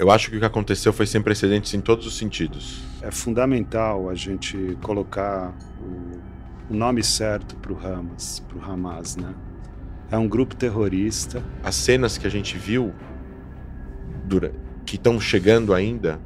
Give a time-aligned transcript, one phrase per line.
[0.00, 2.80] Eu acho que o que aconteceu foi sem precedentes em todos os sentidos.
[3.02, 5.54] É fundamental a gente colocar
[6.70, 9.34] o, nome certo para o Hamas, para o Hamas, né?
[10.10, 11.44] É um grupo terrorista.
[11.62, 12.94] As cenas que a gente viu,
[14.86, 16.18] que estão chegando ainda,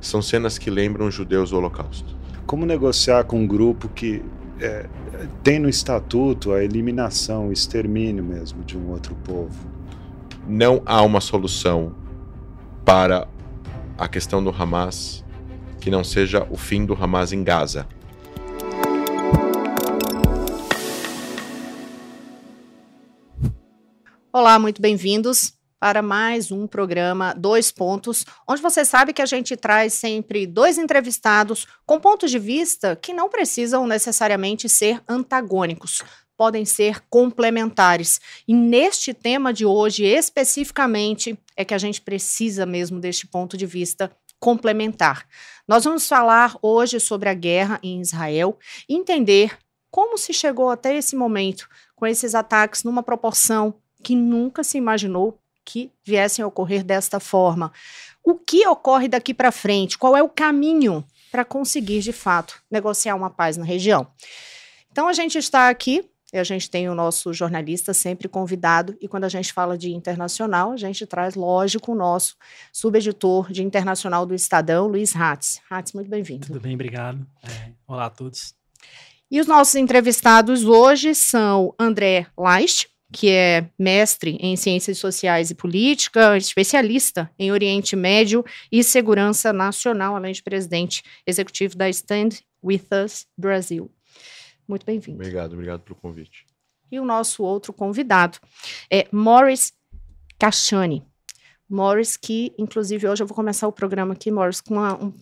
[0.00, 2.16] são cenas que lembram judeus do Holocausto.
[2.44, 4.20] Como negociar com um grupo que
[4.58, 4.88] é,
[5.44, 9.70] tem no estatuto a eliminação, o extermínio mesmo de um outro povo?
[10.44, 12.01] Não há uma solução
[12.84, 13.28] para
[13.96, 15.24] a questão do Hamas
[15.80, 17.86] que não seja o fim do Hamas em Gaza.
[24.32, 29.56] Olá, muito bem-vindos para mais um programa Dois Pontos, onde você sabe que a gente
[29.56, 36.04] traz sempre dois entrevistados com pontos de vista que não precisam necessariamente ser antagônicos
[36.36, 38.20] podem ser complementares.
[38.46, 43.66] E neste tema de hoje, especificamente, é que a gente precisa mesmo deste ponto de
[43.66, 44.10] vista
[44.40, 45.26] complementar.
[45.68, 48.58] Nós vamos falar hoje sobre a guerra em Israel
[48.88, 49.56] entender
[49.90, 55.38] como se chegou até esse momento com esses ataques numa proporção que nunca se imaginou
[55.64, 57.72] que viessem a ocorrer desta forma.
[58.24, 59.96] O que ocorre daqui para frente?
[59.96, 64.06] Qual é o caminho para conseguir, de fato, negociar uma paz na região?
[64.90, 69.06] Então, a gente está aqui e a gente tem o nosso jornalista sempre convidado, e
[69.06, 72.36] quando a gente fala de internacional, a gente traz, lógico, o nosso
[72.72, 75.60] subeditor de internacional do Estadão, Luiz Ratz.
[75.68, 76.46] Ratz, muito bem-vindo.
[76.46, 77.26] Tudo bem, obrigado.
[77.42, 78.54] É, olá a todos.
[79.30, 85.54] E os nossos entrevistados hoje são André Leist, que é mestre em Ciências Sociais e
[85.54, 92.30] Política, especialista em Oriente Médio e Segurança Nacional, além de presidente executivo da Stand
[92.64, 93.90] With Us Brasil.
[94.72, 95.18] Muito bem-vindo.
[95.18, 96.46] Obrigado, obrigado pelo convite.
[96.90, 98.38] E o nosso outro convidado
[98.90, 99.74] é Morris
[100.38, 101.04] Cachani.
[101.68, 105.12] Morris, que inclusive hoje eu vou começar o programa aqui, Morris, com uma, um,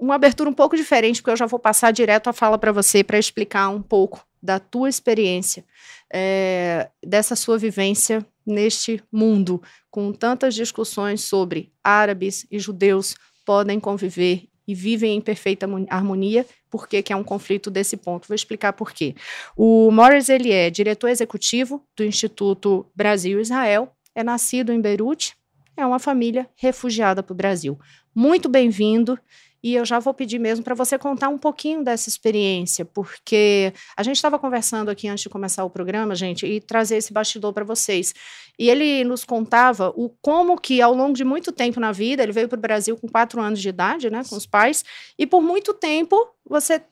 [0.00, 3.04] uma abertura um pouco diferente, porque eu já vou passar direto a fala para você
[3.04, 5.66] para explicar um pouco da tua experiência,
[6.10, 13.14] é, dessa sua vivência neste mundo, com tantas discussões sobre árabes e judeus
[13.44, 18.28] podem conviver e vivem em perfeita harmonia, por que é um conflito desse ponto.
[18.28, 19.14] Vou explicar por quê.
[19.56, 25.36] O Morris ele é diretor executivo do Instituto Brasil-Israel, é nascido em Beirute,
[25.76, 27.78] é uma família refugiada para o Brasil.
[28.14, 29.18] Muito bem-vindo
[29.64, 34.02] e eu já vou pedir mesmo para você contar um pouquinho dessa experiência, porque a
[34.02, 37.64] gente estava conversando aqui antes de começar o programa, gente, e trazer esse bastidor para
[37.64, 38.12] vocês.
[38.58, 42.30] E ele nos contava o como que ao longo de muito tempo na vida, ele
[42.30, 44.84] veio para o Brasil com quatro anos de idade, né, com os pais,
[45.18, 46.14] e por muito tempo
[46.44, 46.82] você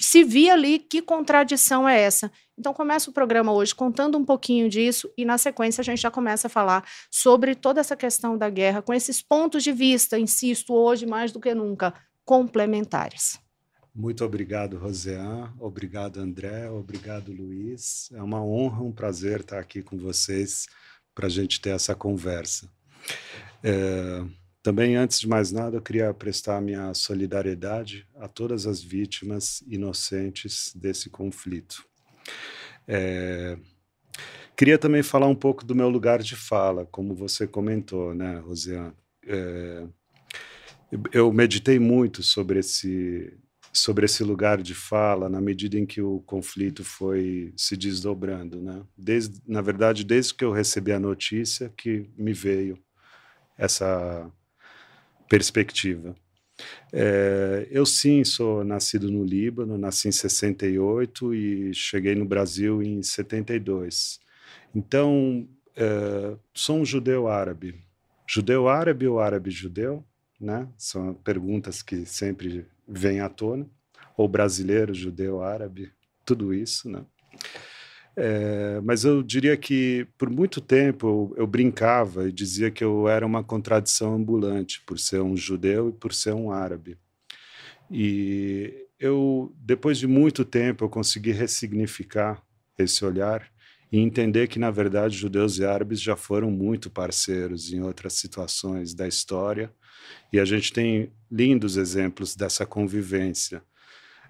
[0.00, 2.30] se via ali que contradição é essa.
[2.56, 6.10] Então começa o programa hoje contando um pouquinho disso e na sequência a gente já
[6.10, 10.72] começa a falar sobre toda essa questão da guerra com esses pontos de vista, insisto,
[10.72, 11.92] hoje mais do que nunca,
[12.24, 13.38] complementares.
[13.94, 15.52] Muito obrigado, Rosean.
[15.58, 16.68] Obrigado, André.
[16.68, 18.10] Obrigado, Luiz.
[18.12, 20.66] É uma honra, um prazer estar aqui com vocês
[21.14, 22.68] para a gente ter essa conversa.
[23.62, 24.24] É,
[24.64, 30.72] também, antes de mais nada, eu queria prestar minha solidariedade a todas as vítimas inocentes
[30.74, 31.84] desse conflito.
[32.88, 33.56] É,
[34.56, 38.92] queria também falar um pouco do meu lugar de fala, como você comentou, né, Rosean?
[39.26, 39.86] É,
[41.12, 43.32] eu meditei muito sobre esse
[43.72, 48.84] sobre esse lugar de fala na medida em que o conflito foi se desdobrando, né?
[48.96, 52.78] Desde, na verdade, desde que eu recebi a notícia que me veio
[53.58, 54.30] essa
[55.28, 56.14] perspectiva.
[56.92, 63.02] É, eu sim sou nascido no Líbano, nasci em 68 e cheguei no Brasil em
[63.02, 64.20] 72.
[64.72, 67.74] Então, é, sou um judeu árabe.
[68.26, 70.04] Judeu árabe ou árabe judeu?
[70.40, 70.68] Né?
[70.76, 73.66] São perguntas que sempre vêm à tona.
[74.16, 75.92] Ou brasileiro, judeu, árabe,
[76.24, 77.04] tudo isso, né?
[78.16, 83.08] É, mas eu diria que por muito tempo eu, eu, brincava e dizia que eu
[83.08, 86.96] era uma contradição ambulante por ser um judeu e por ser um árabe.
[87.90, 92.40] E eu, depois de muito tempo, eu consegui ressignificar
[92.78, 93.50] esse olhar
[93.90, 98.94] e entender que, na verdade, judeus e árabes já foram muito parceiros em outras situações
[98.94, 99.72] da história
[100.32, 103.62] e a gente tem lindos exemplos dessa convivência.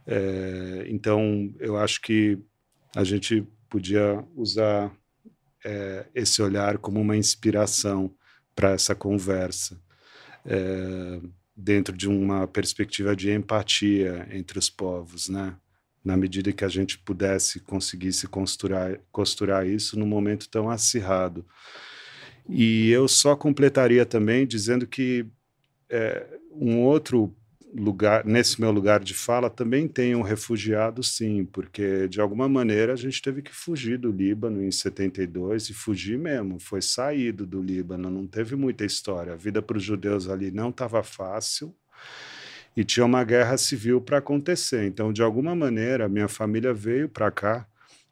[0.06, 2.38] É, então, eu acho que
[2.94, 4.94] a gente podia usar
[5.64, 8.14] é, esse olhar como uma inspiração
[8.54, 9.80] para essa conversa,
[10.44, 11.20] é,
[11.56, 15.56] dentro de uma perspectiva de empatia entre os povos, né?
[16.04, 21.46] Na medida que a gente pudesse conseguisse costurar, costurar isso num momento tão acirrado.
[22.46, 25.26] E eu só completaria também dizendo que
[25.94, 27.32] é, um outro
[27.72, 32.92] lugar, nesse meu lugar de fala, também tem um refugiado, sim, porque de alguma maneira
[32.92, 37.62] a gente teve que fugir do Líbano em 72 e fugir mesmo, foi saído do
[37.62, 39.32] Líbano, não teve muita história.
[39.32, 41.74] A vida para os judeus ali não estava fácil
[42.76, 44.84] e tinha uma guerra civil para acontecer.
[44.86, 47.66] Então, de alguma maneira, minha família veio para cá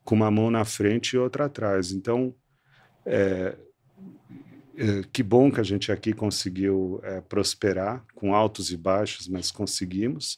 [0.05, 1.93] com uma mão na frente e outra atrás.
[1.93, 2.35] Então,
[3.05, 3.57] é,
[5.13, 10.37] que bom que a gente aqui conseguiu é, prosperar com altos e baixos, mas conseguimos.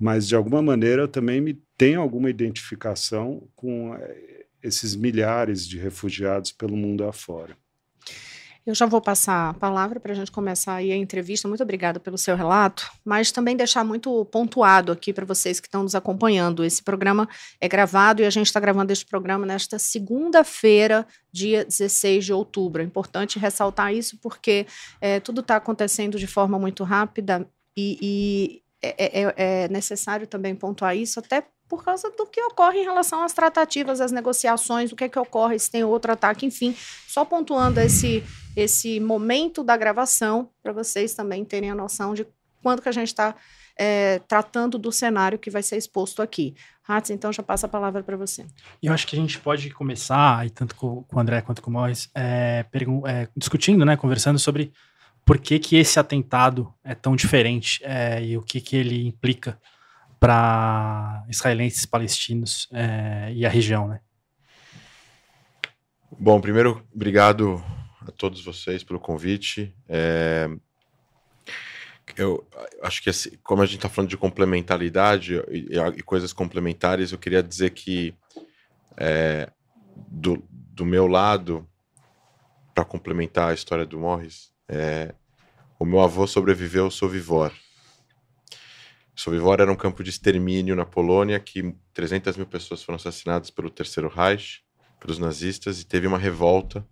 [0.00, 5.78] Mas de alguma maneira eu também me tenho alguma identificação com é, esses milhares de
[5.78, 7.56] refugiados pelo mundo afora.
[8.68, 11.48] Eu já vou passar a palavra para a gente começar aí a entrevista.
[11.48, 15.82] Muito obrigada pelo seu relato, mas também deixar muito pontuado aqui para vocês que estão
[15.82, 16.62] nos acompanhando.
[16.62, 17.26] Esse programa
[17.62, 22.82] é gravado e a gente está gravando este programa nesta segunda-feira, dia 16 de outubro.
[22.82, 24.66] É importante ressaltar isso porque
[25.00, 30.54] é, tudo está acontecendo de forma muito rápida e, e é, é, é necessário também
[30.54, 34.96] pontuar isso, até por causa do que ocorre em relação às tratativas, às negociações, o
[34.96, 36.74] que é que ocorre, se tem outro ataque, enfim.
[37.06, 38.24] Só pontuando esse,
[38.56, 42.26] esse momento da gravação, para vocês também terem a noção de
[42.62, 43.34] quanto que a gente está
[43.78, 46.54] é, tratando do cenário que vai ser exposto aqui.
[46.86, 48.46] Hatz, então já passa a palavra para você.
[48.82, 51.70] Eu acho que a gente pode começar, e tanto com, com o André quanto com
[51.70, 52.64] o Morris, é,
[53.06, 54.72] é, discutindo, né, conversando sobre
[55.24, 59.60] por que, que esse atentado é tão diferente é, e o que, que ele implica
[60.18, 64.00] para israelenses, palestinos é, e a região, né?
[66.18, 67.62] Bom, primeiro, obrigado
[68.06, 69.74] a todos vocês pelo convite.
[69.88, 70.48] É,
[72.16, 72.46] eu
[72.82, 77.18] acho que, assim, como a gente está falando de complementaridade e, e, coisas complementares, eu
[77.18, 78.14] queria dizer que,
[78.96, 79.50] é,
[80.08, 81.68] do, do meu lado,
[82.74, 85.14] para complementar a história do Morris, é,
[85.78, 87.52] o meu avô sobreviveu ao Sovivor.
[89.18, 93.68] Sobivor era um campo de extermínio na Polônia que 300 mil pessoas foram assassinadas pelo
[93.68, 94.62] Terceiro Reich,
[95.00, 96.86] pelos nazistas, e teve uma revolta.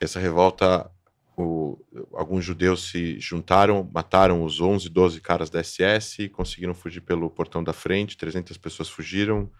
[0.00, 0.88] Essa revolta,
[1.36, 1.76] o,
[2.12, 7.64] alguns judeus se juntaram, mataram os 11, 12 caras da SS conseguiram fugir pelo portão
[7.64, 8.16] da frente.
[8.16, 9.50] 300 pessoas fugiram,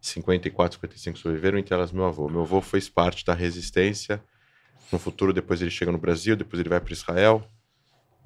[0.00, 2.28] 54, 55 sobreviveram, entre elas meu avô.
[2.28, 4.20] Meu avô fez parte da resistência.
[4.90, 7.48] No futuro, depois ele chega no Brasil, depois ele vai para Israel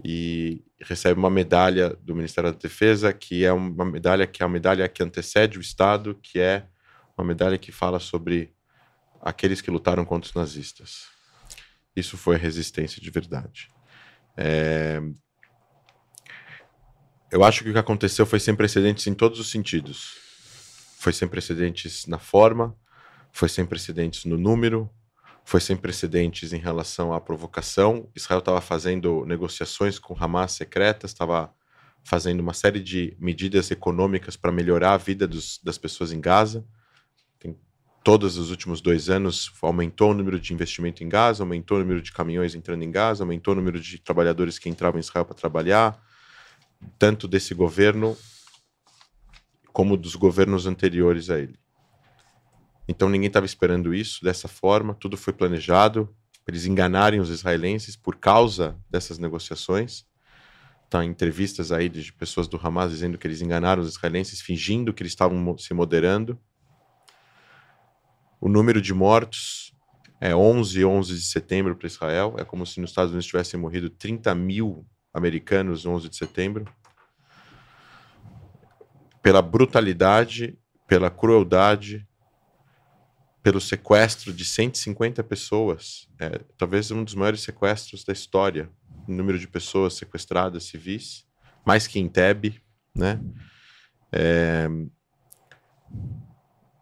[0.04, 4.48] e recebe uma medalha do Ministério da Defesa, que é uma medalha que é a
[4.48, 6.66] medalha que antecede o Estado, que é
[7.16, 8.54] uma medalha que fala sobre
[9.20, 11.08] aqueles que lutaram contra os nazistas.
[11.94, 13.68] Isso foi resistência de verdade.
[14.36, 15.00] É...
[17.30, 20.16] Eu acho que o que aconteceu foi sem precedentes em todos os sentidos.
[20.98, 22.76] Foi sem precedentes na forma,
[23.32, 24.90] foi sem precedentes no número,
[25.44, 28.08] foi sem precedentes em relação à provocação.
[28.14, 31.52] Israel estava fazendo negociações com Hamas secretas, estava
[32.02, 36.64] fazendo uma série de medidas econômicas para melhorar a vida dos, das pessoas em Gaza.
[37.38, 37.56] Tem,
[38.02, 42.00] todos os últimos dois anos aumentou o número de investimento em Gaza, aumentou o número
[42.00, 45.34] de caminhões entrando em Gaza, aumentou o número de trabalhadores que entravam em Israel para
[45.34, 46.02] trabalhar,
[46.98, 48.16] tanto desse governo
[49.72, 51.59] como dos governos anteriores a ele.
[52.90, 56.12] Então ninguém estava esperando isso dessa forma, tudo foi planejado
[56.44, 60.04] para eles enganarem os israelenses por causa dessas negociações.
[60.88, 65.04] Tá, entrevistas aí de pessoas do Hamas dizendo que eles enganaram os israelenses, fingindo que
[65.04, 66.36] eles estavam se moderando.
[68.40, 69.72] O número de mortos
[70.20, 72.34] é 11 11 de setembro para Israel.
[72.38, 76.64] É como se nos Estados Unidos tivessem morrido 30 mil americanos no 11 de setembro.
[79.22, 82.04] Pela brutalidade, pela crueldade,
[83.42, 88.70] pelo sequestro de 150 pessoas, é, talvez um dos maiores sequestros da história,
[89.08, 91.24] o número de pessoas sequestradas civis,
[91.64, 92.60] mais que em Tebe,
[92.94, 93.20] né?
[94.12, 94.68] É,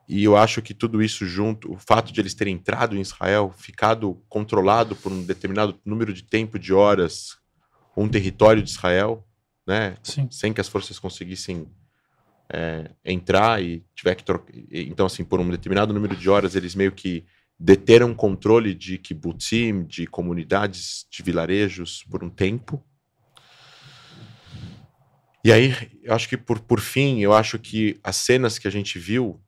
[0.08, 3.52] e eu acho que tudo isso junto, o fato de eles terem entrado em Israel,
[3.54, 7.36] ficado controlado por um determinado número de tempo de horas,
[7.94, 9.26] um território de Israel,
[9.66, 9.96] né?
[10.02, 10.26] Sim.
[10.30, 11.70] Sem que as forças conseguissem
[12.52, 14.52] é, entrar e tiver que trocar.
[14.70, 17.24] Então, assim, por um determinado número de horas, eles meio que
[17.58, 22.82] deteram controle de kibbutzim, de comunidades, de vilarejos por um tempo.
[25.44, 28.70] E aí, eu acho que por, por fim, eu acho que as cenas que a
[28.70, 29.40] gente viu,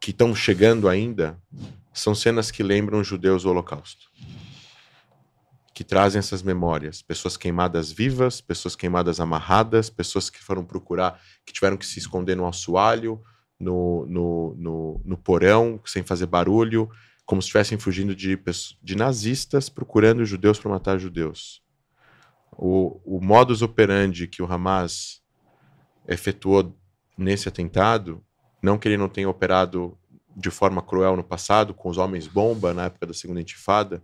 [0.00, 1.40] que estão chegando ainda,
[1.92, 4.10] são cenas que lembram judeus do Holocausto
[5.82, 7.02] que trazem essas memórias.
[7.02, 12.36] Pessoas queimadas vivas, pessoas queimadas amarradas, pessoas que foram procurar, que tiveram que se esconder
[12.36, 13.20] no assoalho,
[13.58, 16.88] no, no, no, no porão, sem fazer barulho,
[17.26, 18.38] como se estivessem fugindo de,
[18.80, 21.60] de nazistas procurando judeus para matar judeus.
[22.52, 25.20] O, o modus operandi que o Hamas
[26.06, 26.78] efetuou
[27.18, 28.24] nesse atentado,
[28.62, 29.98] não que ele não tenha operado
[30.36, 34.00] de forma cruel no passado, com os homens bomba na época da segunda intifada,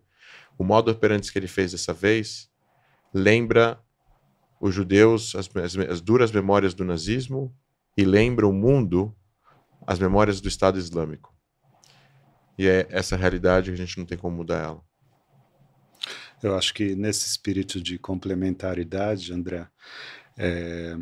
[0.58, 2.50] o modo operandi que ele fez dessa vez
[3.14, 3.80] lembra
[4.60, 7.54] os judeus as, as, as, duras memórias do nazismo
[7.96, 9.14] e lembra o mundo
[9.86, 11.34] as memórias do Estado Islâmico.
[12.58, 14.82] E é essa realidade que a gente não tem como mudar ela.
[16.42, 19.66] Eu acho que nesse espírito de complementaridade, André,
[20.36, 20.96] é,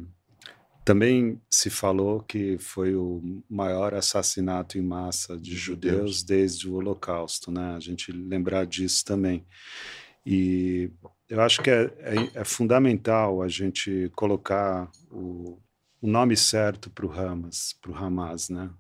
[0.87, 7.51] também se falou que foi o maior assassinato em massa de judeus desde o Holocausto,
[7.51, 7.75] né?
[7.75, 9.45] A gente lembrar disso também.
[10.25, 10.89] E
[11.29, 15.61] eu acho que é, é, é fundamental a gente colocar o,
[16.01, 18.71] o nome certo para o Hamas, para o Hamas, né?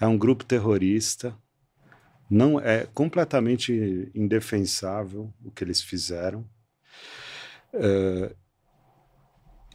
[0.00, 1.36] É um grupo terrorista,
[2.30, 6.48] não é completamente indefensável o que eles fizeram.
[7.74, 8.32] Uh,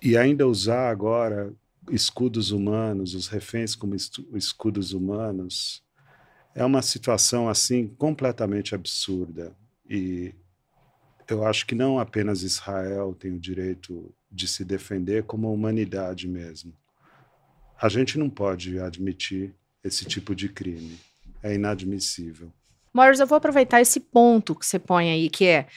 [0.02, 1.54] e ainda usar agora
[1.90, 5.84] escudos humanos, os reféns como escudos humanos,
[6.54, 9.56] é uma situação assim completamente absurda.
[9.90, 10.34] E
[11.28, 16.28] eu acho que não apenas Israel tem o direito de se defender, como a humanidade
[16.28, 16.74] mesmo.
[17.80, 21.00] A gente não pode admitir esse tipo de crime.
[21.44, 22.52] É inadmissível.
[22.94, 25.68] Morris, eu vou aproveitar esse ponto que você põe aí, que é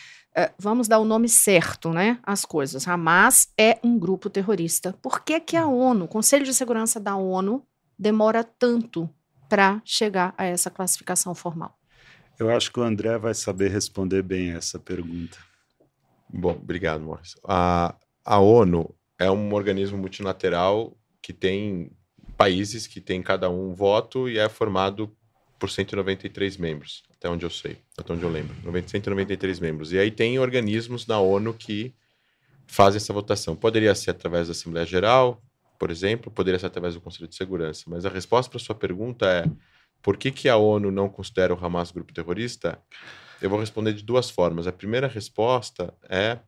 [0.59, 2.19] vamos dar o nome certo, né?
[2.23, 2.87] As coisas.
[2.87, 4.95] Hamas é um grupo terrorista.
[5.03, 7.65] Por que, que a ONU, o Conselho de Segurança da ONU,
[7.99, 9.09] demora tanto
[9.49, 11.77] para chegar a essa classificação formal?
[12.39, 15.37] Eu acho que o André vai saber responder bem essa pergunta.
[16.33, 17.35] Bom, obrigado, Morris.
[17.45, 17.95] A,
[18.25, 21.91] a ONU é um organismo multilateral que tem
[22.37, 25.15] países que tem cada um voto e é formado
[25.61, 28.57] por 193 membros, até onde eu sei, até onde eu lembro.
[28.89, 29.93] 193 membros.
[29.93, 31.95] E aí tem organismos na ONU que
[32.67, 33.55] fazem essa votação.
[33.55, 35.43] Poderia ser através da Assembleia Geral,
[35.79, 37.85] por exemplo, poderia ser através do Conselho de Segurança.
[37.89, 39.45] Mas a resposta para sua pergunta é
[40.03, 42.81] por que, que a ONU não considera o Hamas grupo terrorista?
[43.41, 44.67] Eu vou responder de duas formas.
[44.67, 46.39] A primeira resposta é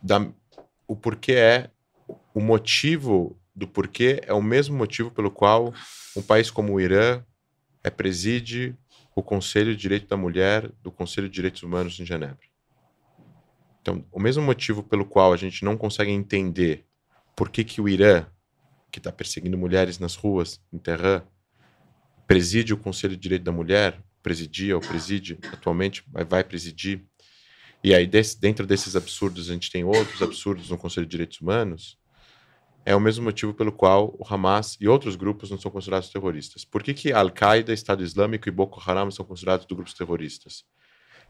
[0.00, 0.24] da,
[0.86, 1.70] o porquê é
[2.32, 5.74] o motivo do porquê é o mesmo motivo pelo qual
[6.16, 7.22] um país como o Irã,
[7.84, 8.76] é preside
[9.14, 12.46] o Conselho de Direito da Mulher do Conselho de Direitos Humanos em Genebra.
[13.80, 16.86] Então, o mesmo motivo pelo qual a gente não consegue entender
[17.36, 18.26] por que, que o Irã,
[18.90, 21.22] que está perseguindo mulheres nas ruas, em Tehran,
[22.26, 27.04] preside o Conselho de Direito da Mulher, presidia ou preside atualmente, vai presidir.
[27.82, 31.40] E aí, desse, dentro desses absurdos, a gente tem outros absurdos no Conselho de Direitos
[31.40, 31.98] Humanos,
[32.84, 36.64] é o mesmo motivo pelo qual o Hamas e outros grupos não são considerados terroristas.
[36.64, 40.64] Por que, que Al-Qaeda, Estado Islâmico e Boko Haram são considerados grupos terroristas?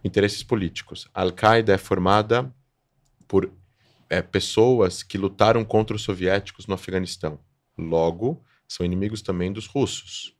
[0.02, 1.08] Interesses políticos.
[1.12, 2.52] Al-Qaeda é formada
[3.28, 3.52] por
[4.08, 7.38] é, pessoas que lutaram contra os soviéticos no Afeganistão.
[7.78, 10.34] Logo, são inimigos também dos russos.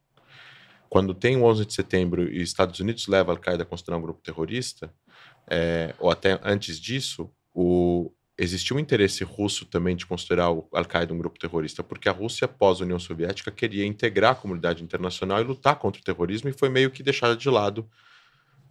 [0.88, 4.02] Quando tem o 11 de setembro e os Estados Unidos leva Al-Qaeda a considerar um
[4.02, 4.92] grupo terrorista,
[5.50, 8.12] é, ou até antes disso, o,
[8.42, 12.46] existiu um interesse russo também de considerar o Al-Qaeda um grupo terrorista, porque a Rússia,
[12.46, 16.52] após a União Soviética, queria integrar a comunidade internacional e lutar contra o terrorismo e
[16.52, 17.88] foi meio que deixada de lado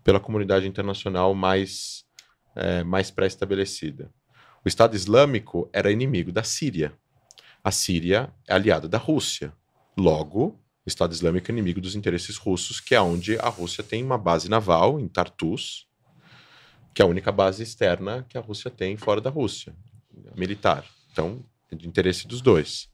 [0.04, 2.04] pela comunidade internacional mais,
[2.56, 4.12] é, mais pré-estabelecida.
[4.64, 6.94] O Estado Islâmico era inimigo da Síria.
[7.64, 9.54] A Síria é aliada da Rússia.
[9.98, 14.04] Logo, o Estado Islâmico é inimigo dos interesses russos, que é onde a Rússia tem
[14.04, 15.88] uma base naval, em Tartus,
[16.94, 19.74] que é a única base externa que a Rússia tem fora da Rússia,
[20.36, 20.86] militar.
[21.12, 22.90] Então, é de interesse dos dois.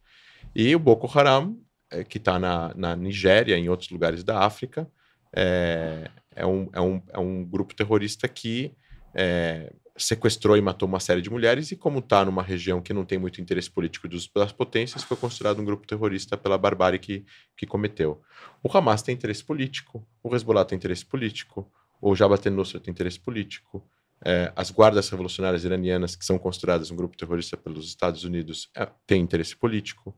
[0.56, 1.58] E o Boko Haram,
[1.90, 4.90] é, que está na, na Nigéria e em outros lugares da África,
[5.36, 8.72] é, é, um, é, um, é um grupo terrorista que
[9.14, 13.04] é, sequestrou e matou uma série de mulheres, e como está numa região que não
[13.04, 17.26] tem muito interesse político dos, das potências, foi considerado um grupo terrorista pela barbárie que,
[17.56, 18.22] que cometeu.
[18.64, 23.20] O Hamas tem interesse político, o Hezbollah tem interesse político, o Jabhat al-Nusra tem interesse
[23.20, 23.88] político,
[24.24, 28.88] é, as guardas revolucionárias iranianas, que são consideradas um grupo terrorista pelos Estados Unidos, é,
[29.06, 30.16] têm interesse político.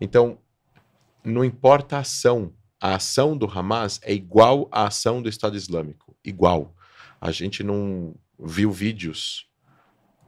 [0.00, 0.38] Então,
[1.24, 6.16] não importa a ação, a ação do Hamas é igual à ação do Estado Islâmico,
[6.24, 6.74] igual.
[7.20, 9.46] A gente não viu vídeos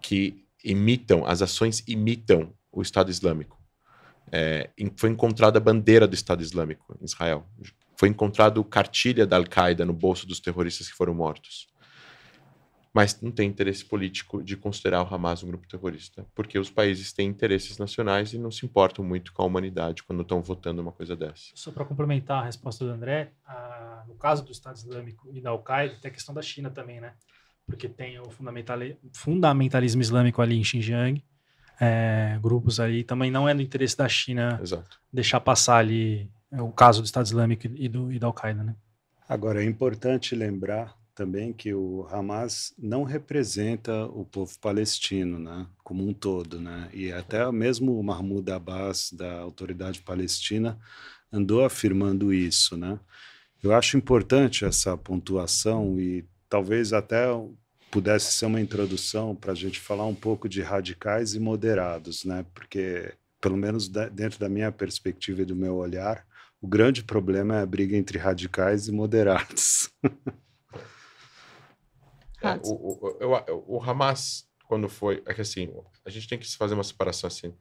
[0.00, 3.60] que imitam, as ações imitam o Estado Islâmico.
[4.30, 7.46] É, foi encontrada a bandeira do Estado Islâmico em Israel.
[8.02, 11.68] Foi encontrado cartilha da Al-Qaeda no bolso dos terroristas que foram mortos.
[12.92, 17.12] Mas não tem interesse político de considerar o Hamas um grupo terrorista, porque os países
[17.12, 20.90] têm interesses nacionais e não se importam muito com a humanidade quando estão votando uma
[20.90, 21.52] coisa dessa.
[21.54, 25.50] Só para complementar a resposta do André, a, no caso do Estado Islâmico e da
[25.50, 27.14] Al-Qaeda, tem a questão da China também, né?
[27.64, 31.22] porque tem o fundamentali fundamentalismo islâmico ali em Xinjiang,
[31.80, 33.04] é, grupos ali.
[33.04, 35.00] Também não é do interesse da China Exato.
[35.12, 38.76] deixar passar ali é, o caso do Estado Islâmico e, do, e da Al-Qaeda, né?
[39.28, 46.06] Agora, é importante lembrar também que o Hamas não representa o povo palestino, né, como
[46.06, 46.88] um todo, né?
[46.92, 50.78] E até mesmo o Mahmoud Abbas da Autoridade Palestina
[51.30, 52.98] andou afirmando isso, né?
[53.62, 57.26] Eu acho importante essa pontuação e talvez até
[57.90, 62.44] pudesse ser uma introdução para a gente falar um pouco de radicais e moderados, né?
[62.54, 66.24] Porque pelo menos dentro da minha perspectiva e do meu olhar,
[66.62, 69.90] o grande problema é a briga entre radicais e moderados.
[72.40, 75.22] É, o, o, o, o, Hamas, quando foi.
[75.26, 75.72] É que assim,
[76.04, 77.54] a gente tem que fazer uma separação assim.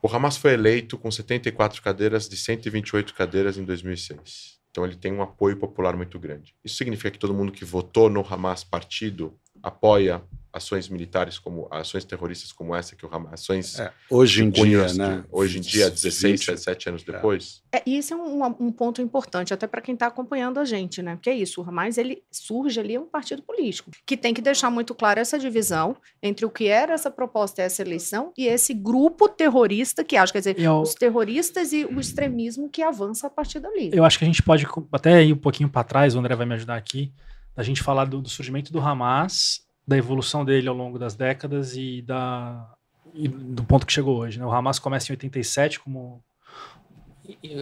[0.00, 4.60] O Hamas foi eleito com 74 cadeiras de 128 cadeiras em 2006.
[4.70, 6.54] Então ele tem um apoio popular muito grande.
[6.64, 10.22] Isso significa que todo mundo que votou no Hamas partido apoia
[10.56, 14.92] ações militares como ações terroristas como essa que o Hamas, ações é, hoje em dia,
[14.94, 15.24] né?
[15.30, 17.62] Hoje em dia, 16, 17 anos depois.
[17.70, 21.16] É, isso é um, um ponto importante até para quem está acompanhando a gente, né?
[21.16, 24.40] Porque é isso, o Hamas ele surge ali é um partido político que tem que
[24.40, 28.72] deixar muito claro essa divisão entre o que era essa proposta, essa eleição e esse
[28.72, 33.30] grupo terrorista que acha, quer dizer, eu, os terroristas e o extremismo que avança a
[33.30, 33.90] partir dali.
[33.92, 36.46] Eu acho que a gente pode até ir um pouquinho para trás, o André vai
[36.46, 37.12] me ajudar aqui,
[37.54, 41.76] da gente falar do, do surgimento do Hamas da evolução dele ao longo das décadas
[41.76, 42.74] e, da,
[43.14, 44.38] e do ponto que chegou hoje.
[44.38, 44.44] Né?
[44.44, 46.22] O Hamas começa em 87 como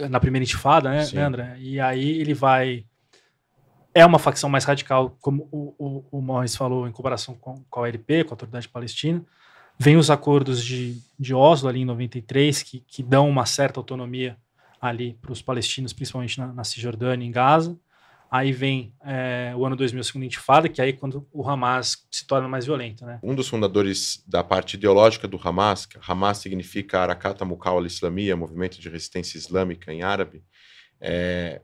[0.09, 1.57] na primeira intifada, né, né, André?
[1.59, 2.85] E aí ele vai
[3.95, 7.81] é uma facção mais radical, como o, o, o Morris falou, em comparação com, com
[7.81, 9.23] a LP, com a Autoridade Palestina.
[9.79, 14.37] Vem os acordos de, de Oslo ali em 93, que, que dão uma certa autonomia
[14.81, 17.77] ali para os palestinos, principalmente na, na Cisjordânia, em Gaza.
[18.35, 22.05] Aí vem é, o ano 2000, a segunda intifada, que é aí quando o Hamas
[22.11, 23.17] se torna mais violento, né?
[23.23, 28.89] Um dos fundadores da parte ideológica do Hamas, Hamas significa Arakat Mukawal al-Islamia, movimento de
[28.89, 30.43] resistência islâmica em árabe,
[30.99, 31.61] é,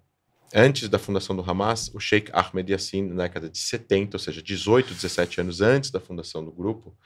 [0.56, 4.42] antes da fundação do Hamas, o Sheikh Ahmed Yassin, na década de 70, ou seja,
[4.42, 6.98] 18, 17 anos antes da fundação do grupo,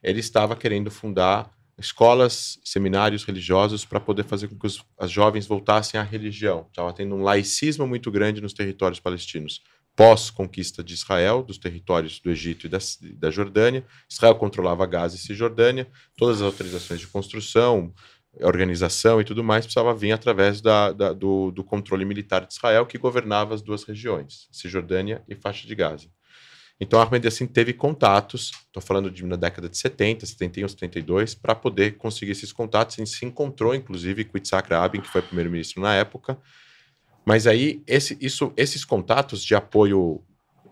[0.00, 5.46] ele estava querendo fundar escolas, seminários religiosos para poder fazer com que os, as jovens
[5.46, 6.66] voltassem à religião.
[6.68, 9.62] Estava tendo um laicismo muito grande nos territórios palestinos.
[9.94, 12.78] Pós-conquista de Israel, dos territórios do Egito e da,
[13.14, 17.92] da Jordânia, Israel controlava Gaza e Cisjordânia, todas as autorizações de construção,
[18.40, 22.86] organização e tudo mais precisava vir através da, da, do, do controle militar de Israel,
[22.86, 26.08] que governava as duas regiões, Cisjordânia e faixa de Gaza.
[26.80, 31.54] Então, Ahmed Yassin teve contatos, estou falando de na década de 70, 71, 72, para
[31.54, 32.96] poder conseguir esses contatos.
[32.98, 36.38] Ele se encontrou, inclusive, com Itzhak Rabin, que foi primeiro-ministro na época.
[37.24, 40.22] Mas aí, esse, isso, esses contatos de apoio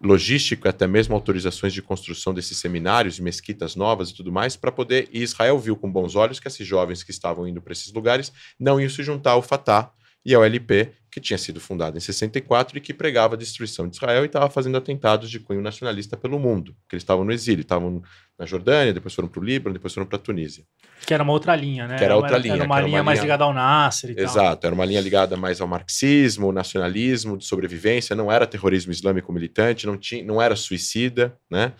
[0.02, 5.08] logístico, até mesmo autorizações de construção desses seminários, mesquitas novas e tudo mais, para poder.
[5.12, 8.32] E Israel viu com bons olhos que esses jovens que estavam indo para esses lugares
[8.58, 9.90] não iam se juntar ao Fatah
[10.24, 13.96] e ao LP, que tinha sido fundado em 64 e que pregava a destruição de
[13.96, 17.62] Israel e estava fazendo atentados de cunho nacionalista pelo mundo, que eles estavam no exílio,
[17.62, 18.02] estavam
[18.38, 20.64] na Jordânia, depois foram para o Líbano, depois foram para a Tunísia.
[21.06, 21.96] Que era uma outra linha, né?
[21.96, 22.54] Que era outra era, linha.
[22.56, 24.68] Era uma, linha, uma mais ligada ao Nasser e Exato, tal.
[24.68, 29.86] era uma linha ligada mais ao marxismo, nacionalismo, de sobrevivência, não era terrorismo islâmico militante,
[29.86, 31.72] não, tinha, não era suicida, né?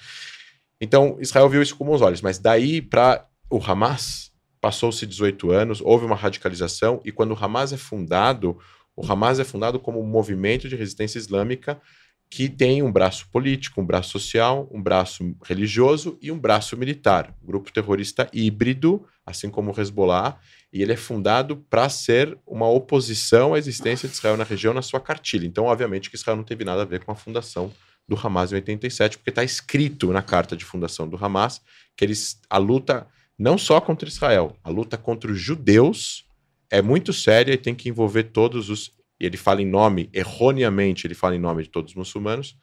[0.80, 4.26] Então, Israel viu isso com bons olhos, mas daí para o Hamas,
[4.66, 8.58] Passou-se 18 anos, houve uma radicalização, e quando o Hamas é fundado,
[8.96, 11.80] o Hamas é fundado como um movimento de resistência islâmica
[12.28, 17.32] que tem um braço político, um braço social, um braço religioso e um braço militar.
[17.42, 20.38] Um grupo terrorista híbrido, assim como o Hezbollah,
[20.72, 24.82] e ele é fundado para ser uma oposição à existência de Israel na região na
[24.82, 25.46] sua cartilha.
[25.46, 27.72] Então, obviamente, que Israel não teve nada a ver com a fundação
[28.08, 31.60] do Hamas em 87, porque está escrito na carta de fundação do Hamas
[31.96, 33.06] que eles a luta
[33.38, 36.25] não só contra Israel, a luta contra os judeus
[36.70, 38.92] é muito séria e tem que envolver todos os.
[39.18, 42.58] E ele fala em nome, erroneamente, ele fala em nome de todos os muçulmanos,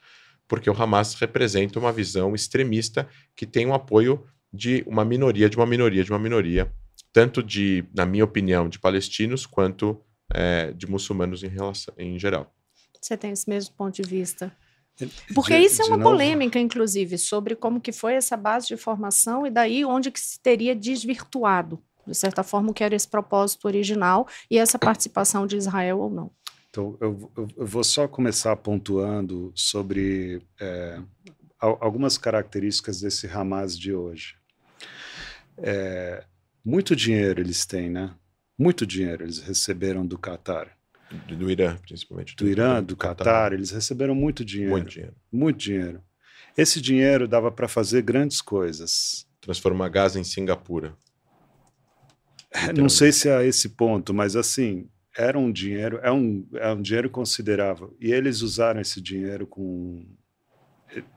[0.47, 5.57] porque o Hamas representa uma visão extremista que tem um apoio de uma minoria, de
[5.57, 6.71] uma minoria, de uma minoria,
[7.11, 9.99] tanto de, na minha opinião, de palestinos quanto
[10.31, 12.53] é, de muçulmanos em, relação, em geral.
[13.01, 14.55] Você tem esse mesmo ponto de vista?
[15.33, 16.11] Porque de, isso é uma novo.
[16.11, 20.39] polêmica, inclusive, sobre como que foi essa base de formação e daí onde que se
[20.39, 25.57] teria desvirtuado, de certa forma, o que era esse propósito original e essa participação de
[25.57, 26.31] Israel ou não.
[26.69, 30.99] Então, eu, eu vou só começar pontuando sobre é,
[31.59, 34.35] algumas características desse Hamas de hoje.
[35.57, 36.23] É,
[36.65, 38.13] muito dinheiro eles têm, né?
[38.57, 40.75] Muito dinheiro eles receberam do Qatar
[41.13, 42.35] do Irã, principalmente.
[42.35, 44.71] Do, do Irã, do, do Qatar, Qatar, eles receberam muito dinheiro.
[44.71, 45.15] Muito dinheiro.
[45.31, 46.03] Muito dinheiro.
[46.57, 49.25] Esse dinheiro dava para fazer grandes coisas.
[49.41, 50.95] Transformar Gaza em Singapura.
[52.75, 54.87] Não sei se é esse ponto, mas assim,
[55.17, 57.95] era um dinheiro, é um, é um dinheiro considerável.
[57.99, 60.05] E eles usaram esse dinheiro com.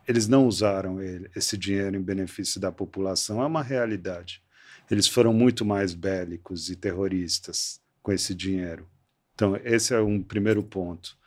[0.08, 4.42] Eles não usaram ele, esse dinheiro em benefício da população, é uma realidade.
[4.90, 8.88] Eles foram muito mais bélicos e terroristas com esse dinheiro.
[9.34, 11.18] Então, esse é um primeiro ponto.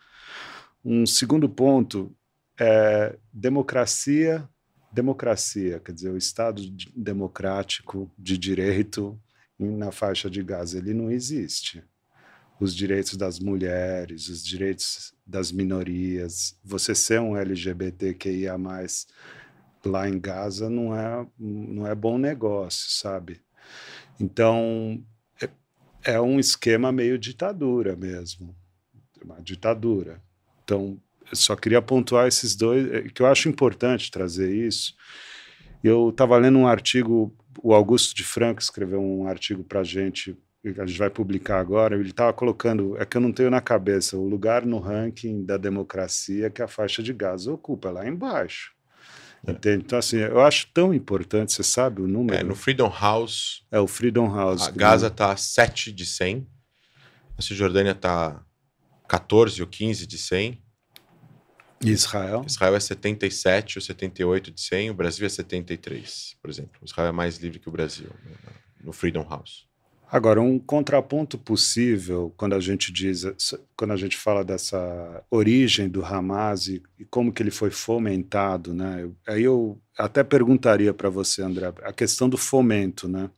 [0.83, 2.11] Um segundo ponto
[2.59, 4.49] é democracia,
[4.91, 6.63] democracia, quer dizer, o Estado
[6.95, 9.19] democrático de direito
[9.59, 11.83] na faixa de Gaza, ele não existe.
[12.59, 18.57] Os direitos das mulheres, os direitos das minorias, você ser um LGBTQIA+,
[19.85, 23.41] lá em Gaza não é, não é bom negócio, sabe?
[24.19, 25.03] Então,
[25.41, 25.49] é,
[26.13, 28.55] é um esquema meio ditadura mesmo,
[29.23, 30.21] uma ditadura.
[30.63, 34.93] Então, eu só queria pontuar esses dois, é, que eu acho importante trazer isso.
[35.83, 40.37] Eu estava lendo um artigo, o Augusto de Franco escreveu um artigo para a gente,
[40.77, 41.95] a gente vai publicar agora.
[41.95, 45.57] Ele estava colocando, é que eu não tenho na cabeça, o lugar no ranking da
[45.57, 48.71] democracia que a faixa de Gaza ocupa, lá embaixo.
[49.45, 49.51] É.
[49.51, 49.83] Entende?
[49.85, 52.37] Então, assim, eu acho tão importante, você sabe o número?
[52.37, 53.65] É, no Freedom House.
[53.71, 54.67] É, o Freedom House.
[54.67, 56.47] A Gaza está 7 de 100,
[57.37, 58.43] a Cisjordânia está
[59.07, 60.61] 14 ou 15 de 100.
[61.81, 62.43] Israel?
[62.45, 66.81] Israel é 77 ou 78 de 100, o Brasil é 73, por exemplo.
[66.83, 68.35] Israel é mais livre que o Brasil, né,
[68.83, 69.69] no Freedom House.
[70.11, 73.23] Agora, um contraponto possível quando a gente diz,
[73.75, 78.73] quando a gente fala dessa origem do Hamas e, e como que ele foi fomentado,
[78.73, 79.07] né?
[79.27, 83.29] Aí eu até perguntaria para você, André, a questão do fomento, né?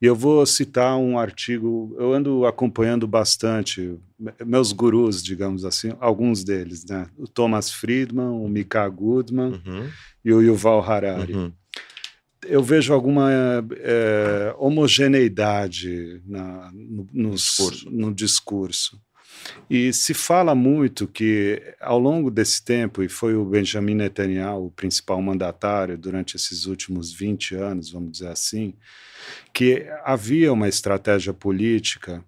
[0.00, 3.98] E eu vou citar um artigo, eu ando acompanhando bastante
[4.44, 7.06] meus gurus, digamos assim, alguns deles, né?
[7.16, 9.88] O Thomas Friedman, o Mika Goodman uhum.
[10.24, 11.34] e o Yuval Harari.
[11.34, 11.52] Uhum
[12.46, 13.30] eu vejo alguma
[13.78, 17.90] é, homogeneidade na, no, no, discurso.
[17.90, 19.00] no discurso.
[19.68, 24.70] E se fala muito que, ao longo desse tempo, e foi o Benjamin Netanyahu o
[24.70, 28.74] principal mandatário durante esses últimos 20 anos, vamos dizer assim,
[29.52, 32.24] que havia uma estratégia política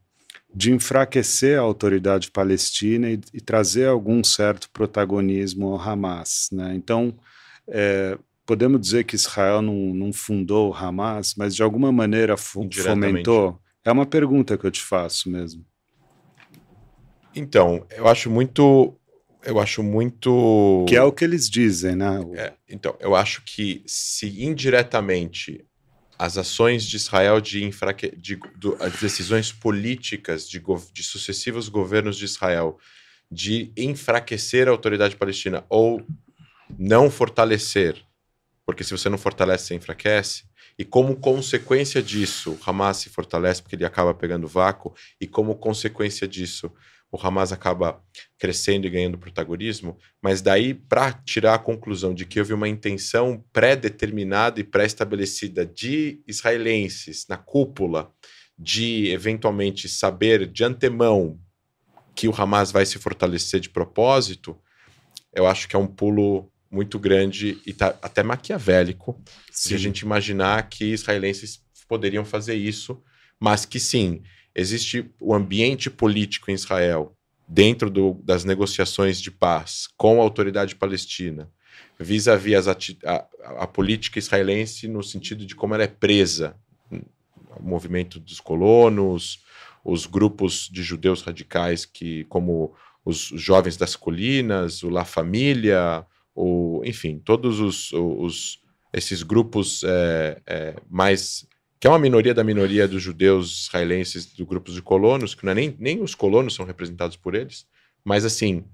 [0.54, 6.48] de enfraquecer a autoridade palestina e, e trazer algum certo protagonismo ao Hamas.
[6.52, 6.74] Né?
[6.76, 7.16] Então,
[7.66, 13.60] é, podemos dizer que Israel não, não fundou o Hamas, mas de alguma maneira fomentou?
[13.84, 15.64] É uma pergunta que eu te faço mesmo.
[17.34, 18.96] Então, eu acho muito.
[19.42, 20.84] Eu acho muito.
[20.88, 22.20] Que é o que eles dizem, né?
[22.34, 25.66] É, então, eu acho que se indiretamente
[26.18, 28.14] as ações de Israel de, enfraque...
[28.16, 32.78] de do, as decisões políticas de, de sucessivos governos de Israel
[33.30, 36.04] de enfraquecer a autoridade palestina ou
[36.78, 38.04] não fortalecer
[38.64, 40.44] porque se você não fortalece, você enfraquece.
[40.78, 46.26] E como consequência disso, Hamas se fortalece porque ele acaba pegando vácuo, e como consequência
[46.26, 46.72] disso,
[47.14, 48.02] o Hamas acaba
[48.36, 53.44] crescendo e ganhando protagonismo, mas daí para tirar a conclusão de que houve uma intenção
[53.52, 58.12] pré-determinada e pré-estabelecida de israelenses na cúpula
[58.58, 61.38] de eventualmente saber de antemão
[62.16, 64.58] que o Hamas vai se fortalecer de propósito,
[65.32, 69.22] eu acho que é um pulo muito grande e tá até maquiavélico
[69.52, 69.68] sim.
[69.68, 73.00] se a gente imaginar que israelenses poderiam fazer isso,
[73.38, 74.20] mas que sim,
[74.54, 80.74] existe o ambiente político em Israel dentro do, das negociações de paz com a autoridade
[80.74, 81.50] palestina,
[81.98, 83.26] vis-à-vis -vis a,
[83.62, 86.56] a, política israelense no sentido de como ela é presa,
[86.90, 89.40] o movimento dos colonos,
[89.84, 96.84] os grupos de judeus radicais que, como os jovens das colinas, o La Família, ou
[96.84, 98.60] enfim, todos os, os
[98.92, 101.46] esses grupos é, é, mais
[101.84, 105.52] que é uma minoria da minoria dos judeus israelenses, do grupos de colonos, que não
[105.52, 107.66] é nem, nem os colonos são representados por eles,
[108.02, 108.64] mas assim,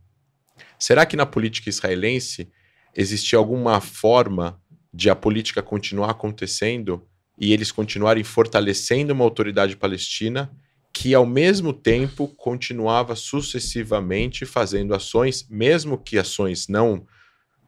[0.78, 2.48] será que na política israelense
[2.94, 4.62] existia alguma forma
[4.94, 7.04] de a política continuar acontecendo
[7.36, 10.48] e eles continuarem fortalecendo uma autoridade palestina
[10.92, 17.04] que ao mesmo tempo continuava sucessivamente fazendo ações, mesmo que ações não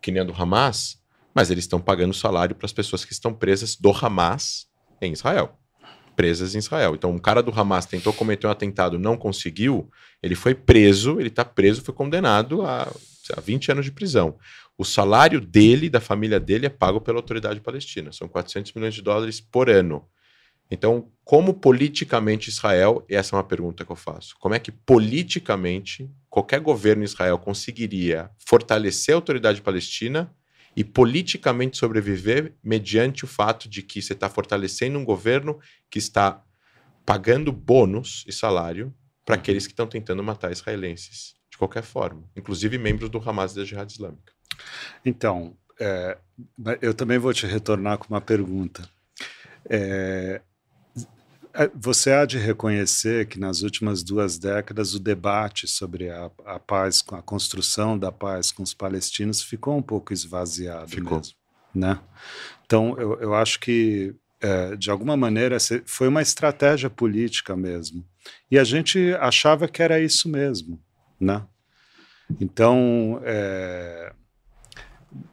[0.00, 1.02] que nem a do Hamas,
[1.34, 4.70] mas eles estão pagando salário para as pessoas que estão presas do Hamas
[5.06, 5.58] em Israel.
[6.14, 6.94] Presas em Israel.
[6.94, 9.90] Então, um cara do Hamas tentou cometer um atentado, não conseguiu,
[10.22, 12.82] ele foi preso, ele está preso, foi condenado a,
[13.36, 14.36] a 20 anos de prisão.
[14.76, 18.12] O salário dele, da família dele, é pago pela autoridade palestina.
[18.12, 20.06] São 400 milhões de dólares por ano.
[20.70, 26.10] Então, como politicamente Israel, essa é uma pergunta que eu faço, como é que politicamente
[26.30, 30.34] qualquer governo em Israel conseguiria fortalecer a autoridade palestina
[30.74, 36.42] e politicamente sobreviver mediante o fato de que você está fortalecendo um governo que está
[37.04, 42.78] pagando bônus e salário para aqueles que estão tentando matar israelenses de qualquer forma, inclusive
[42.78, 44.32] membros do Hamas e da Jihad Islâmica.
[45.04, 46.16] Então, é,
[46.80, 48.88] eu também vou te retornar com uma pergunta.
[49.68, 50.40] É, é,
[51.74, 57.04] você há de reconhecer que nas últimas duas décadas o debate sobre a, a, paz,
[57.12, 61.18] a construção da paz com os palestinos ficou um pouco esvaziado ficou.
[61.18, 61.34] mesmo,
[61.74, 62.00] né?
[62.64, 68.04] Então eu, eu acho que é, de alguma maneira foi uma estratégia política mesmo
[68.50, 70.82] e a gente achava que era isso mesmo,
[71.20, 71.46] né?
[72.40, 74.12] Então é,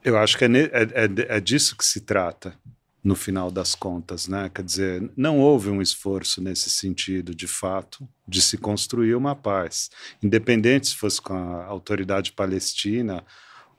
[0.04, 2.58] eu acho que é, é, é, é disso que se trata
[3.04, 4.50] no final das contas, né?
[4.54, 9.90] Quer dizer, não houve um esforço nesse sentido, de fato, de se construir uma paz,
[10.22, 13.24] independente se fosse com a autoridade palestina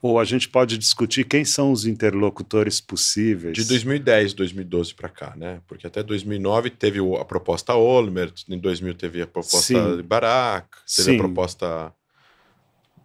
[0.03, 3.55] ou a gente pode discutir quem são os interlocutores possíveis.
[3.55, 5.61] De 2010, 2012 para cá, né?
[5.69, 10.03] Porque até 2009 teve a proposta Olmert, em 2000 teve a proposta Sim.
[10.03, 11.17] Barak, teve Sim.
[11.17, 11.95] a proposta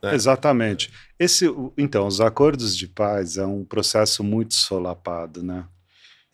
[0.06, 0.13] né?
[0.13, 0.91] Exatamente.
[1.17, 1.45] Esse,
[1.78, 5.65] então, os acordos de paz é um processo muito solapado, né?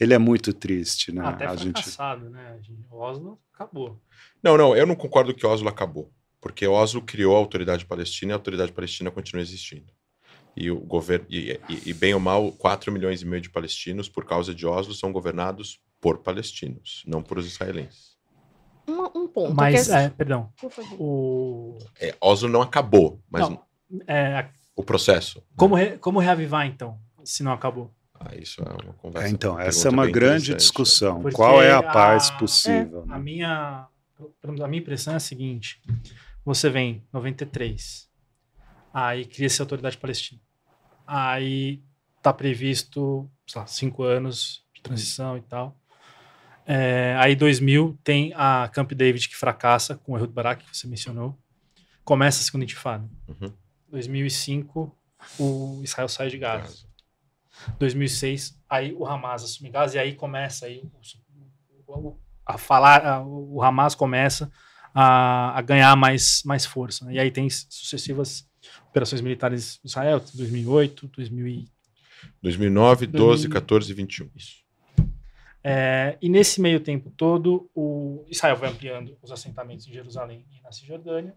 [0.01, 1.21] Ele é muito triste, né?
[1.23, 2.33] Até a fracassado, gente...
[2.33, 2.59] né?
[2.89, 4.01] Oslo acabou.
[4.41, 6.11] Não, não, eu não concordo que Oslo acabou,
[6.41, 9.93] porque Oslo criou a autoridade palestina e a autoridade palestina continua existindo.
[10.57, 14.09] E o governo e, e, e bem ou mal, 4 milhões e meio de palestinos
[14.09, 18.17] por causa de Oslo são governados por palestinos, não por os israelenses.
[18.87, 19.53] Um, um ponto.
[19.53, 20.51] Mas, é, perdão.
[20.97, 21.77] O...
[21.99, 23.63] É, Oslo não acabou, mas não,
[24.07, 25.43] é, o processo.
[25.55, 27.93] Como, re, como reavivar, então, se não acabou?
[28.23, 29.27] Ah, isso é uma conversa.
[29.27, 31.21] É, então, essa é uma grande discussão.
[31.21, 33.03] Porque Qual é a paz a, possível?
[33.03, 33.15] É, né?
[33.15, 33.87] a, minha,
[34.43, 35.81] a minha impressão é a seguinte:
[36.45, 38.09] você vem 93,
[38.93, 40.39] aí cria-se a autoridade palestina.
[41.07, 41.81] Aí
[42.17, 45.75] está previsto, sei lá, cinco anos de transição e tal.
[46.65, 50.87] É, aí 2000 tem a Camp David que fracassa com o Ehud Barak, que você
[50.87, 51.37] mencionou.
[52.03, 53.09] Começa a segunda intifada.
[53.27, 53.51] Uhum.
[53.89, 54.95] 2005
[55.39, 56.90] o Israel sai de Gaza.
[57.79, 60.83] 2006 aí o Hamas assume Gaza e aí começa aí
[62.45, 64.51] a falar, o Hamas começa
[64.93, 67.05] a, a ganhar mais, mais força.
[67.05, 67.13] Né?
[67.15, 68.49] E aí tem sucessivas
[68.89, 71.65] operações militares em Israel, 2008, 2000
[72.41, 74.29] 2009, 12, 14 e 21.
[74.35, 74.61] Isso.
[75.63, 80.61] É, e nesse meio tempo todo, o Israel vai ampliando os assentamentos em Jerusalém e
[80.61, 81.35] na Cisjordânia,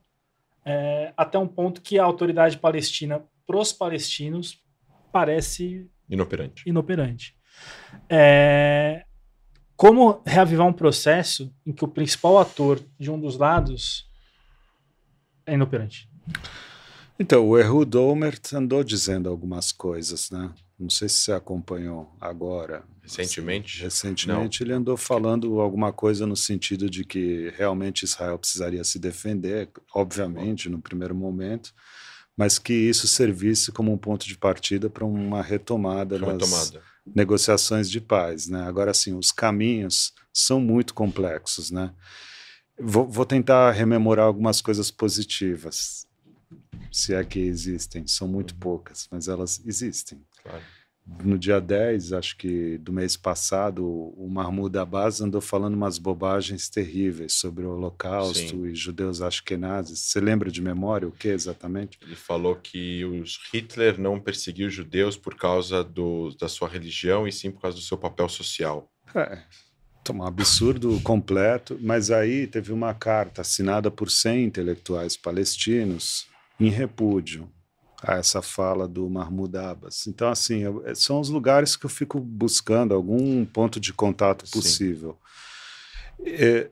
[0.65, 4.63] é, até um ponto que a autoridade palestina para os palestinos
[5.13, 6.69] parece inoperante.
[6.69, 7.37] inoperante.
[8.09, 9.05] É,
[9.77, 14.09] como reavivar um processo em que o principal ator de um dos lados
[15.47, 16.09] é inoperante?
[17.19, 20.53] Então, o Ehud Olmert andou dizendo algumas coisas, né?
[20.79, 22.83] Não sei se você acompanhou agora.
[23.03, 23.77] Recentemente?
[23.77, 24.67] Assim, recentemente Não.
[24.67, 30.69] ele andou falando alguma coisa no sentido de que realmente Israel precisaria se defender, obviamente,
[30.69, 31.73] no primeiro momento,
[32.37, 36.83] mas que isso servisse como um ponto de partida para uma retomada das retomada.
[37.15, 38.49] negociações de paz.
[38.49, 38.63] Né?
[38.63, 41.71] Agora, sim, os caminhos são muito complexos.
[41.71, 41.93] Né?
[42.79, 46.07] Vou, vou tentar rememorar algumas coisas positivas
[46.91, 48.07] se é que existem.
[48.07, 48.61] São muito uhum.
[48.61, 50.21] poucas, mas elas existem.
[50.43, 50.63] Claro.
[51.07, 56.71] No dia 10, acho que do mês passado, o Mahmoud Abbas andou falando umas bobagens
[56.71, 58.67] terríveis sobre o Holocausto Sim.
[58.67, 59.99] e judeus ashkenazes.
[59.99, 61.99] Você lembra de memória o que exatamente?
[62.01, 67.33] Ele falou que os Hitler não perseguiu judeus por causa do, da sua religião e
[67.33, 68.91] sim por causa do seu papel social.
[69.15, 69.43] É,
[70.11, 71.79] um absurdo completo.
[71.83, 76.27] Mas aí teve uma carta assinada por 100 intelectuais palestinos
[76.59, 77.49] em repúdio
[78.07, 80.07] a essa fala do Mahmoud Abbas.
[80.07, 84.45] Então, assim, eu, é, são os lugares que eu fico buscando algum ponto de contato
[84.51, 85.19] possível.
[86.25, 86.69] É,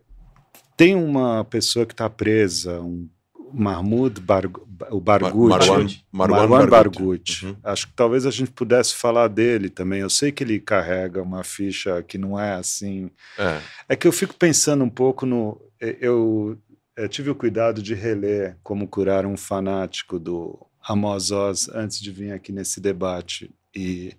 [0.77, 3.09] tem uma pessoa que está presa, um
[3.53, 4.45] Mahmoud Bar,
[4.91, 6.91] o Barghouti, Marwan, Marwan, Marwan.
[7.01, 7.57] Uhum.
[7.63, 10.01] Acho que talvez a gente pudesse falar dele também.
[10.01, 13.11] Eu sei que ele carrega uma ficha que não é assim.
[13.39, 15.61] É, é que eu fico pensando um pouco no.
[15.79, 16.59] Eu
[16.97, 22.11] eu tive o cuidado de reler Como Curar um Fanático do Amos Oz antes de
[22.11, 23.51] vir aqui nesse debate.
[23.75, 24.15] E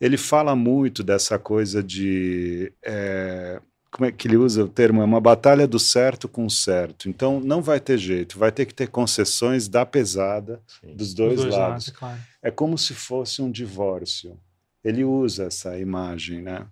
[0.00, 2.72] ele fala muito dessa coisa de.
[2.82, 5.02] É, como é que ele usa o termo?
[5.02, 7.08] É uma batalha do certo com o certo.
[7.08, 10.96] Então não vai ter jeito, vai ter que ter concessões da pesada Sim.
[10.96, 11.68] dos dois, dois lados.
[11.68, 12.18] lados claro.
[12.42, 14.38] É como se fosse um divórcio.
[14.82, 16.66] Ele usa essa imagem, né?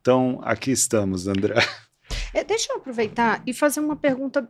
[0.00, 1.56] Então aqui estamos, André.
[2.32, 4.48] É, deixa eu aproveitar e fazer uma pergunta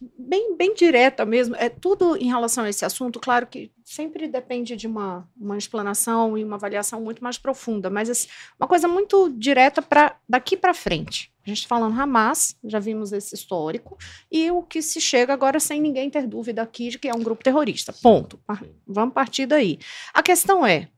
[0.00, 1.54] bem, bem direta mesmo.
[1.56, 6.38] É tudo em relação a esse assunto, claro que sempre depende de uma, uma explanação
[6.38, 10.72] e uma avaliação muito mais profunda, mas assim, uma coisa muito direta para daqui para
[10.72, 11.32] frente.
[11.44, 13.98] A gente está falando Hamas, já vimos esse histórico,
[14.30, 17.22] e o que se chega agora sem ninguém ter dúvida aqui de que é um
[17.22, 17.92] grupo terrorista.
[17.92, 18.38] Ponto.
[18.86, 19.78] Vamos partir daí.
[20.14, 20.88] A questão é: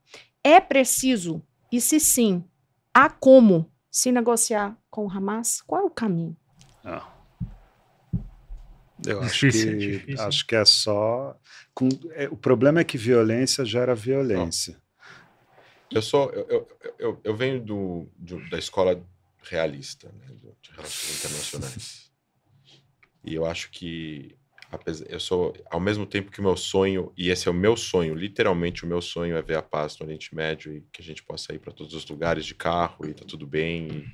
[0.44, 2.44] é preciso, e se sim,
[2.92, 5.62] há como se negociar com o Hamas?
[5.62, 6.36] Qual é o caminho?
[6.84, 7.12] Ah.
[9.06, 11.36] Eu acho, difícil, que, acho que é só.
[11.74, 14.80] Com, é, o problema é que violência gera violência.
[15.90, 16.30] Eu sou.
[16.30, 19.02] Eu, eu, eu, eu venho do, do, da escola
[19.42, 20.26] realista, né,
[20.62, 22.12] de relações internacionais.
[23.24, 24.36] E eu acho que
[24.72, 27.76] apesar, eu sou ao mesmo tempo que o meu sonho e esse é o meu
[27.76, 31.04] sonho, literalmente o meu sonho é ver a paz no Oriente Médio e que a
[31.04, 34.06] gente possa ir para todos os lugares de carro e tá tudo bem e,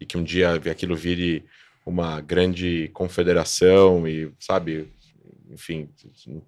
[0.00, 1.46] e que um dia aquilo vire
[1.90, 4.88] uma grande confederação e, sabe,
[5.50, 5.88] enfim,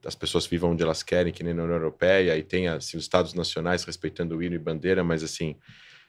[0.07, 3.03] as pessoas vivam onde elas querem, que nem na União Europeia, e tenha assim, os
[3.03, 5.57] estados nacionais respeitando o hino e bandeira, mas assim,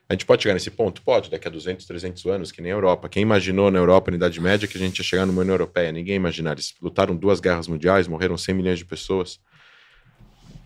[0.08, 1.02] a gente pode chegar nesse ponto?
[1.02, 3.10] Pode, daqui a 200, 300 anos, que nem a Europa.
[3.10, 5.92] Quem imaginou na Europa, na Idade Média, que a gente ia chegar numa União Europeia?
[5.92, 6.52] Ninguém imaginar.
[6.52, 9.40] Eles lutaram duas guerras mundiais, morreram 100 milhões de pessoas.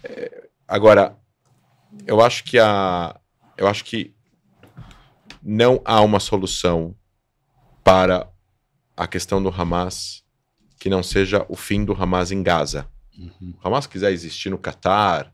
[0.03, 1.15] É, agora,
[2.06, 3.17] eu acho que a,
[3.58, 4.13] eu acho que
[5.41, 6.95] não há uma solução
[7.84, 8.27] para
[8.97, 10.23] a questão do Hamas
[10.79, 12.88] que não seja o fim do Hamas em Gaza.
[13.17, 13.53] Uhum.
[13.63, 15.33] O Hamas quiser existir no Catar,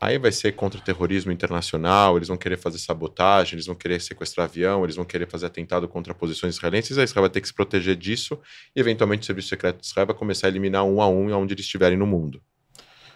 [0.00, 4.00] aí vai ser contra o terrorismo internacional, eles vão querer fazer sabotagem, eles vão querer
[4.00, 7.48] sequestrar avião, eles vão querer fazer atentado contra posições israelenses, a Israel vai ter que
[7.48, 8.38] se proteger disso
[8.74, 11.54] e eventualmente o Serviço Secreto de Israel vai começar a eliminar um a um onde
[11.54, 12.42] eles estiverem no mundo.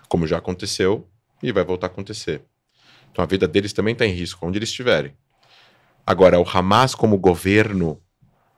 [0.08, 1.08] Como já aconteceu
[1.42, 2.44] e vai voltar a acontecer.
[3.10, 5.14] Então a vida deles também está em risco, onde eles estiverem.
[6.06, 8.03] Agora, o Hamas como governo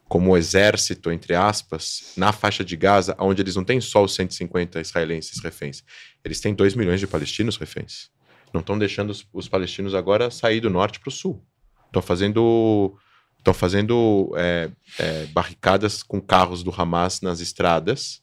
[0.09, 4.81] como exército, entre aspas, na faixa de Gaza, onde eles não têm só os 150
[4.81, 5.83] israelenses reféns,
[6.25, 8.11] eles têm 2 milhões de palestinos reféns.
[8.53, 11.45] Não estão deixando os, os, palestinos agora sair do norte para o sul.
[11.87, 12.97] Estão fazendo,
[13.39, 18.23] estão fazendo é, é, barricadas com carros do Hamas nas estradas,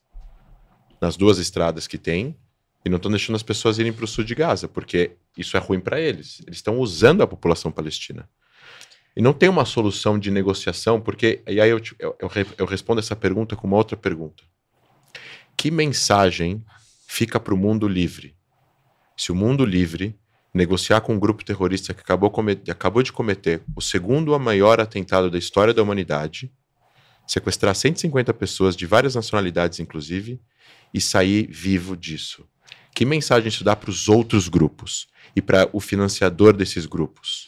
[1.01, 2.37] nas duas estradas que tem,
[2.85, 5.59] e não estão deixando as pessoas irem para o sul de Gaza, porque isso é
[5.59, 6.41] ruim para eles.
[6.45, 8.29] Eles estão usando a população palestina.
[9.15, 11.43] E não tem uma solução de negociação, porque.
[11.47, 14.43] E aí eu, eu, eu, eu respondo essa pergunta com uma outra pergunta.
[15.55, 16.63] Que mensagem
[17.07, 18.35] fica para o mundo livre?
[19.15, 20.17] Se o mundo livre
[20.53, 22.31] negociar com um grupo terrorista que acabou,
[22.69, 26.51] acabou de cometer o segundo maior atentado da história da humanidade,
[27.27, 30.39] sequestrar 150 pessoas de várias nacionalidades, inclusive,
[30.93, 32.47] e sair vivo disso.
[32.93, 37.47] Que mensagem isso dá para os outros grupos e para o financiador desses grupos?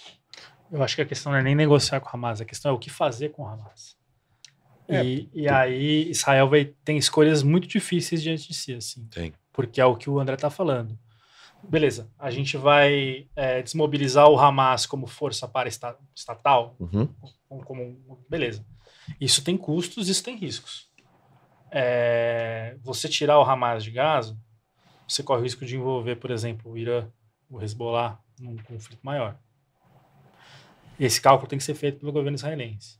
[0.71, 2.73] Eu acho que a questão não é nem negociar com o Hamas, a questão é
[2.73, 3.97] o que fazer com o Hamas.
[4.88, 9.06] É, e, e aí Israel vai, tem escolhas muito difíceis diante de si, assim.
[9.08, 9.34] Tem.
[9.51, 10.97] Porque é o que o André está falando.
[11.63, 16.75] Beleza, a gente vai é, desmobilizar o Hamas como força para estatal?
[16.80, 17.10] Uhum.
[17.47, 18.63] Como, como, beleza.
[19.19, 20.89] Isso tem custos, isso tem riscos.
[21.71, 24.38] É, você tirar o Hamas de Gaza,
[25.08, 27.08] você corre o risco de envolver, por exemplo, o Irã,
[27.49, 29.38] o Hezbollah, num conflito maior.
[30.99, 32.99] Esse cálculo tem que ser feito pelo governo israelense.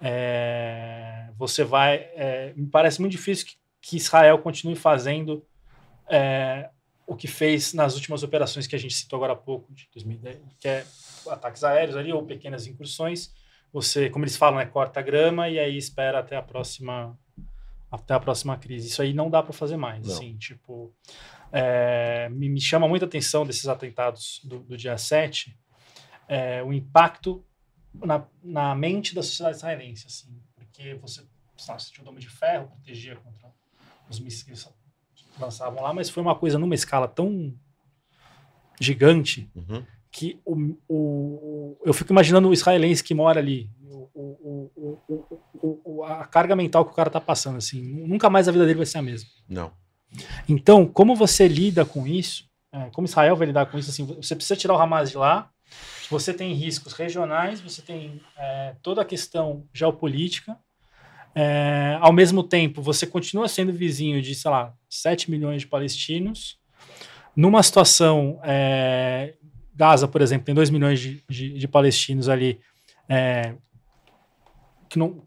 [0.00, 2.08] É, você vai.
[2.14, 5.44] É, me parece muito difícil que, que Israel continue fazendo
[6.08, 6.70] é,
[7.06, 10.40] o que fez nas últimas operações que a gente citou agora há pouco, de 2010,
[10.58, 10.84] que é
[11.28, 13.32] ataques aéreos ali ou pequenas incursões.
[13.72, 17.16] Você, como eles falam, é corta a grama e aí espera até a próxima
[17.90, 18.88] até a próxima crise.
[18.88, 20.08] Isso aí não dá para fazer mais.
[20.08, 20.94] Assim, tipo,
[21.52, 25.54] é, me, me, chama muita atenção desses atentados do, do dia 7,
[26.28, 27.44] é, o impacto
[27.94, 31.22] na, na mente da sociedade israelense, assim, porque você,
[31.56, 33.52] você tinha um dome de ferro, protegia contra
[34.08, 37.54] os mísseis que lançavam lá, mas foi uma coisa numa escala tão
[38.80, 39.84] gigante uhum.
[40.10, 43.70] que o, o, eu fico imaginando o israelense que mora ali,
[44.14, 44.70] o,
[45.84, 48.78] o, a carga mental que o cara tá passando, assim, nunca mais a vida dele
[48.78, 49.28] vai ser a mesma.
[49.48, 49.72] Não.
[50.48, 52.44] Então, como você lida com isso?
[52.72, 53.90] É, como Israel vai lidar com isso?
[53.90, 55.50] Assim, você precisa tirar o Hamas de lá,
[56.12, 60.58] você tem riscos regionais, você tem é, toda a questão geopolítica.
[61.34, 66.58] É, ao mesmo tempo, você continua sendo vizinho de, sei lá, 7 milhões de palestinos.
[67.34, 69.36] Numa situação, é,
[69.74, 72.60] Gaza, por exemplo, tem 2 milhões de, de, de palestinos ali
[73.08, 73.54] é,
[74.90, 75.26] que não,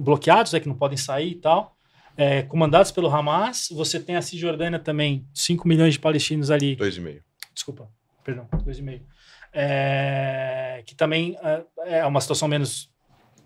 [0.00, 1.76] bloqueados, é, que não podem sair e tal.
[2.16, 3.68] É, comandados pelo Hamas.
[3.72, 6.76] Você tem a Cisjordânia também, 5 milhões de palestinos ali.
[6.76, 7.20] 2,5.
[7.54, 7.90] Desculpa,
[8.24, 9.11] perdão, 2,5
[9.52, 11.64] é, que também é,
[11.98, 12.90] é uma situação menos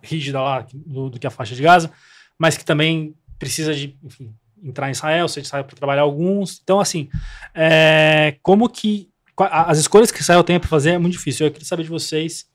[0.02, 1.90] rígida lá do, do, que a faixa de Gaza,
[2.38, 6.60] mas que também precisa de, enfim, entrar em Israel, você sai para trabalhar alguns.
[6.62, 7.08] Então, assim,
[7.54, 11.46] é, como que as escolhas que Israel tem para fazer é muito difícil.
[11.46, 12.48] Eu queria saber de vocês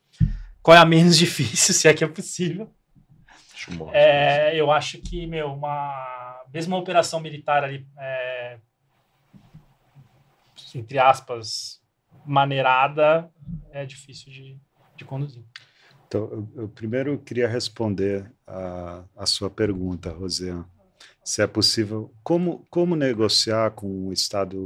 [0.63, 2.71] qual é a menos difícil, se é que é possível.
[3.93, 8.57] É, eu acho que, meu, uma mesmo uma operação militar ali, é,
[10.75, 11.80] entre aspas,
[12.25, 13.29] maneirada,
[13.71, 14.59] é difícil de,
[14.95, 15.43] de conduzir.
[16.07, 20.65] Então, eu, eu primeiro queria responder a, a sua pergunta, Rosiane
[21.23, 24.57] se é possível, como, como negociar com o Estado,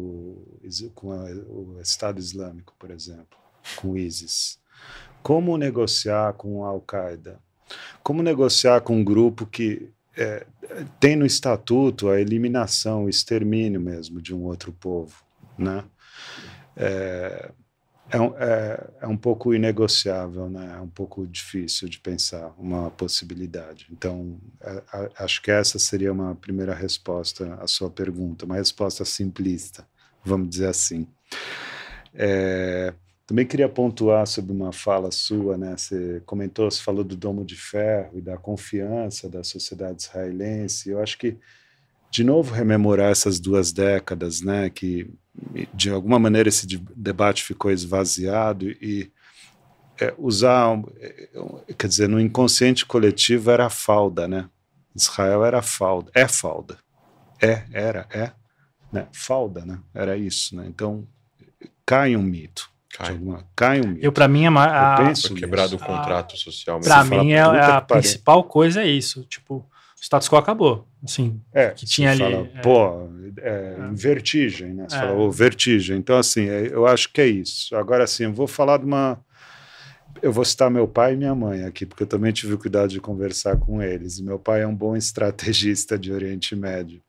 [0.94, 3.38] com a, o Estado Islâmico, por exemplo,
[3.76, 4.60] com o ISIS?
[5.22, 7.40] Como negociar com a Al-Qaeda?
[8.02, 10.46] Como negociar com um grupo que é,
[11.00, 15.24] tem no estatuto a eliminação, o extermínio mesmo de um outro povo,
[15.58, 15.84] né?
[16.78, 17.52] É,
[18.12, 20.76] é, é, é, um pouco inegociável, né?
[20.78, 23.88] é um pouco difícil de pensar uma possibilidade.
[23.92, 24.84] Então, é,
[25.18, 29.88] acho que essa seria uma primeira resposta à sua pergunta, uma resposta simplista,
[30.24, 31.08] vamos dizer assim.
[32.14, 32.94] É,
[33.26, 35.76] também queria pontuar sobre uma fala sua, né?
[35.76, 40.92] Você comentou, você falou do domo de ferro e da confiança da sociedade israelense.
[40.92, 41.36] Eu acho que,
[42.16, 44.70] de novo, rememorar essas duas décadas, né?
[44.70, 45.12] Que
[45.74, 49.12] de alguma maneira esse debate ficou esvaziado e
[50.00, 54.50] é, usar, é, quer dizer, no inconsciente coletivo era a falda, né?
[54.96, 56.78] Israel era falda, é falda,
[57.42, 58.32] é, era, é,
[58.94, 59.08] né?
[59.12, 59.80] Falda, né?
[59.94, 60.66] Era isso, né?
[60.70, 61.06] Então
[61.86, 62.70] cai um mito.
[62.98, 64.06] Cai, alguma, cai um mito.
[64.06, 64.52] Eu para mim a,
[65.10, 66.80] a, Foi quebrado o contrato social.
[66.80, 69.70] Para mim é, a principal coisa é isso, tipo
[70.06, 70.88] status quo acabou.
[71.04, 72.20] Assim, é, que tinha ali.
[72.20, 73.90] Fala, é, pô, é, é.
[73.92, 74.86] vertigem, né?
[74.88, 75.00] Você é.
[75.00, 75.98] fala, oh, vertigem.
[75.98, 77.76] Então, assim, é, eu acho que é isso.
[77.76, 79.20] Agora, assim, eu vou falar de uma.
[80.22, 82.90] Eu vou citar meu pai e minha mãe aqui, porque eu também tive o cuidado
[82.90, 84.20] de conversar com eles.
[84.20, 87.02] Meu pai é um bom estrategista de Oriente Médio.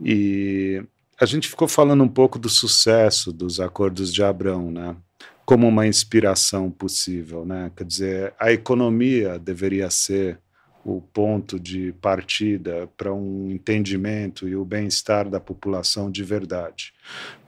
[0.00, 0.82] E
[1.20, 4.96] a gente ficou falando um pouco do sucesso dos acordos de Abrão, né?
[5.44, 7.70] Como uma inspiração possível, né?
[7.76, 10.40] Quer dizer, a economia deveria ser
[10.86, 16.92] o ponto de partida para um entendimento e o bem-estar da população de verdade,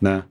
[0.00, 0.24] né?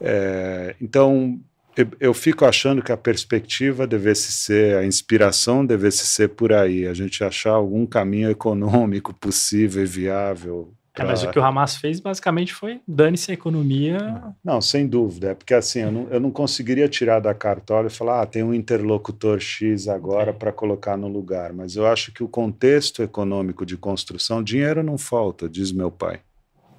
[0.00, 1.40] É, então
[1.76, 6.86] eu, eu, fico achando que a perspectiva devesse ser, a inspiração devesse ser por aí,
[6.86, 11.76] a gente achar algum caminho econômico possível e viável é, mas o que o Hamas
[11.76, 14.34] fez basicamente foi dane-se a economia.
[14.42, 15.30] Não, sem dúvida.
[15.30, 18.42] É porque assim, eu não, eu não conseguiria tirar da cartola e falar, ah, tem
[18.42, 20.40] um interlocutor X agora okay.
[20.40, 21.52] para colocar no lugar.
[21.52, 26.20] Mas eu acho que o contexto econômico de construção, dinheiro não falta, diz meu pai.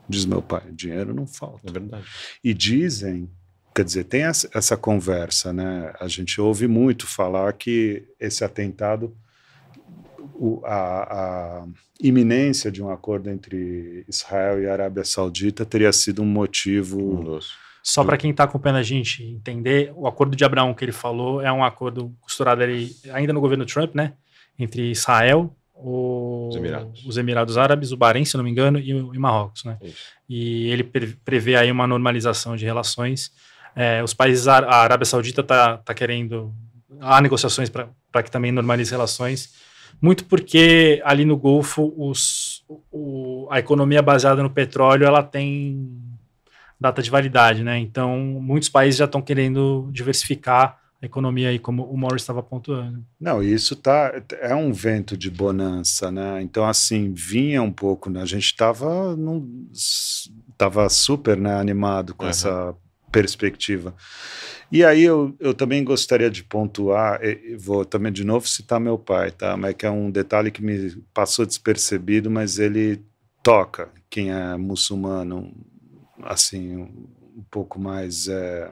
[0.10, 1.70] Diz meu pai, dinheiro não falta.
[1.70, 2.06] É verdade.
[2.44, 3.30] E dizem,
[3.76, 5.94] quer dizer, tem essa, essa conversa, né?
[6.00, 9.16] A gente ouve muito falar que esse atentado
[10.34, 11.68] o, a, a,
[12.00, 17.24] iminência de um acordo entre Israel e Arábia Saudita teria sido um motivo.
[17.24, 17.50] Nossa.
[17.84, 21.42] Só para quem está acompanhando a gente entender, o acordo de Abraão que ele falou
[21.42, 24.14] é um acordo costurado ali, ainda no governo Trump, né?
[24.60, 27.06] Entre Israel, o, os, Emirados.
[27.06, 27.58] os, Emirados.
[27.58, 29.78] Árabes, o Bahrein, se não me engano, e, e Marrocos, né?
[29.82, 30.04] Isso.
[30.28, 33.32] E ele prevê aí uma normalização de relações.
[33.76, 36.54] É, os países, a Arábia Saudita está tá querendo,
[37.00, 39.54] há negociações para que também normalize relações
[40.02, 45.90] muito porque ali no Golfo os, o, a economia baseada no petróleo ela tem
[46.80, 47.80] data de validade, né?
[47.80, 53.04] Então muitos países já estão querendo diversificar a economia aí, como o Morris estava pontuando.
[53.20, 56.42] Não, isso tá é um vento de bonança, né?
[56.42, 58.22] Então assim vinha um pouco, né?
[58.22, 59.16] A gente estava
[60.58, 62.32] tava super né, animado com uhum.
[62.32, 62.76] essa
[63.12, 63.96] perspectiva.
[64.72, 67.22] E aí eu, eu também gostaria de pontuar,
[67.58, 69.56] vou também de novo citar meu pai, tá?
[69.56, 73.02] Mas que é um detalhe que me passou despercebido, mas ele
[73.42, 75.54] toca quem é muçulmano,
[76.24, 78.28] assim, um pouco mais.
[78.28, 78.70] É...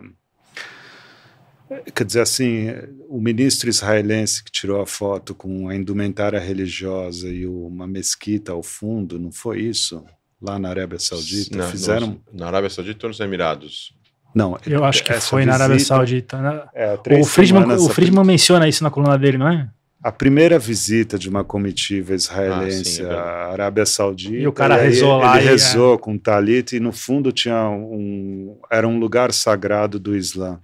[1.95, 2.67] Quer dizer assim,
[3.07, 8.61] o ministro israelense que tirou a foto com a indumentária religiosa e uma mesquita ao
[8.61, 10.05] fundo, não foi isso?
[10.41, 11.57] Lá na Arábia Saudita?
[11.57, 12.07] Não, Fizeram.
[12.07, 13.95] Nos, na Arábia Saudita ou nos Emirados?
[14.35, 16.37] Não, eu acho que foi visita, na Arábia Saudita.
[16.41, 16.61] Né?
[16.75, 19.69] É, o Friedman, o Friedman menciona isso na coluna dele, não é?
[20.03, 24.35] A primeira visita de uma comitiva israelense ah, sim, é à Arábia Saudita.
[24.35, 25.37] E o cara e rezou lá.
[25.37, 25.97] Ele rezou é.
[25.97, 30.59] com talit e no fundo tinha um era um lugar sagrado do Islã.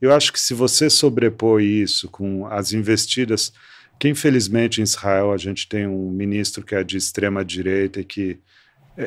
[0.00, 3.52] Eu acho que se você sobrepor isso com as investidas,
[3.98, 8.04] que infelizmente em Israel a gente tem um ministro que é de extrema direita e
[8.04, 8.38] que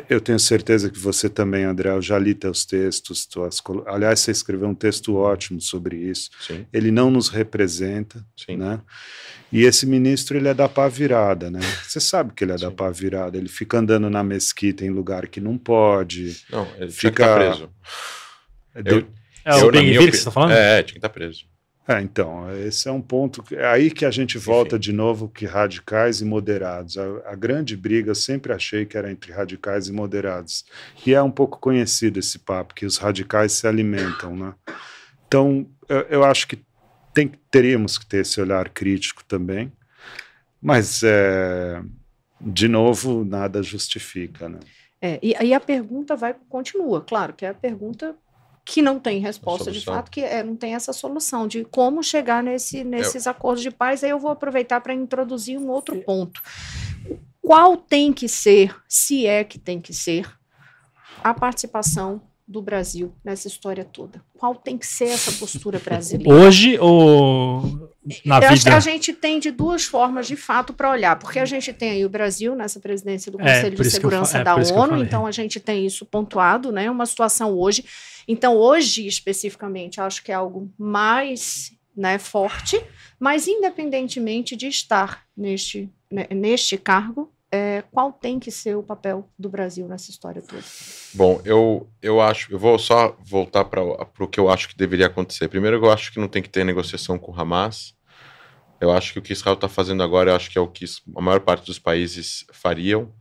[0.10, 3.26] Eu tenho certeza que você também, André, eu já li teus textos.
[3.26, 6.30] Tuas, aliás, você escreveu um texto ótimo sobre isso.
[6.39, 6.66] Sim.
[6.72, 8.56] Ele não nos representa, Sim.
[8.56, 8.80] né?
[9.52, 11.60] E esse ministro, ele é da pá virada, né?
[11.84, 12.76] Você sabe que ele é da Sim.
[12.76, 13.38] pá virada.
[13.38, 16.38] Ele fica andando na mesquita em lugar que não pode.
[16.50, 17.70] Não, ele Fica- fica tá preso.
[18.76, 19.08] Eu-
[19.44, 20.52] É Eu, o na Big opi- que você tá falando?
[20.52, 21.46] É, tinha que estar preso.
[21.92, 23.42] É, então, esse é um ponto.
[23.44, 26.98] que- É aí que a gente volta de novo que radicais e moderados.
[26.98, 30.64] A, a grande briga eu sempre achei que era entre radicais e moderados.
[31.06, 34.54] E é um pouco conhecido esse papo, que os radicais se alimentam, né?
[35.28, 36.60] Então, eu, eu acho que
[37.14, 39.72] tem, teríamos que ter esse olhar crítico também.
[40.62, 41.82] Mas, é,
[42.39, 44.60] de novo, nada justifica, né?
[45.02, 48.16] É, e aí a pergunta vai continua, claro, que é a pergunta
[48.64, 52.43] que não tem resposta de fato, que é, não tem essa solução de como chegar
[52.43, 54.03] nesse, nesses acordos de paz.
[54.03, 56.41] Aí eu vou aproveitar para introduzir um outro ponto.
[57.41, 60.32] Qual tem que ser, se é que tem que ser,
[61.24, 62.22] a participação
[62.52, 64.22] do Brasil nessa história toda?
[64.38, 66.32] Qual tem que ser essa postura brasileira?
[66.32, 67.89] Hoje ou
[68.26, 68.76] na Eu acho que vida?
[68.76, 72.06] a gente tem de duas formas de fato para olhar, porque a gente tem aí
[72.06, 74.76] o Brasil nessa presidência do É, Conselho por de eu Segurança fa- é, da eu
[74.76, 76.89] ONU, então a gente tem isso pontuado, né?
[76.91, 77.86] Uma situação hoje.
[78.28, 82.82] Então, hoje, especificamente, acho que é algo mais né, forte,
[83.20, 89.30] mas independentemente de estar neste, né, neste cargo, é, qual tem que ser o papel
[89.38, 90.64] do Brasil nessa história toda?
[91.14, 95.08] Bom, eu, eu acho, eu vou só voltar para o que eu acho que deveria
[95.08, 95.49] acontecer.
[95.49, 97.93] Primeiro, eu acho que não tem que ter negociação com o Hamas.
[98.80, 100.86] Eu acho que o que Israel está fazendo agora, eu acho que é o que
[101.16, 103.14] a maior parte dos países fariam.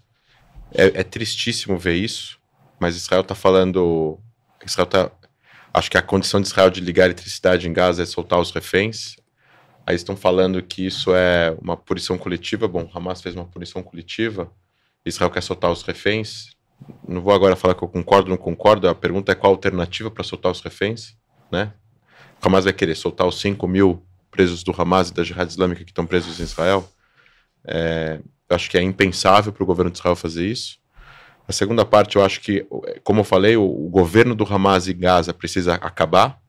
[0.73, 2.39] É, é tristíssimo ver isso,
[2.79, 4.19] mas Israel está falando.
[4.65, 5.11] Israel tá,
[5.75, 8.53] acho que a condição de Israel de ligar a eletricidade em Gaza é soltar os
[8.53, 9.17] reféns.
[9.91, 12.69] Aí estão falando que isso é uma punição coletiva.
[12.69, 14.51] Bom, Hamas fez uma punição coletiva.
[15.05, 16.51] Israel quer soltar os reféns
[17.07, 19.57] não vou agora falar que eu concordo ou não concordo, a pergunta é qual a
[19.57, 21.17] alternativa para soltar os reféns,
[21.51, 21.73] né?
[22.43, 25.85] O Hamas vai querer soltar os 5 mil presos do Hamas e da Jihad Islâmica
[25.85, 26.89] que estão presos em Israel?
[27.67, 30.79] É, eu acho que é impensável para o governo de Israel fazer isso.
[31.47, 32.67] A segunda parte, eu acho que,
[33.03, 36.41] como eu falei, o, o governo do Hamas em Gaza precisa acabar,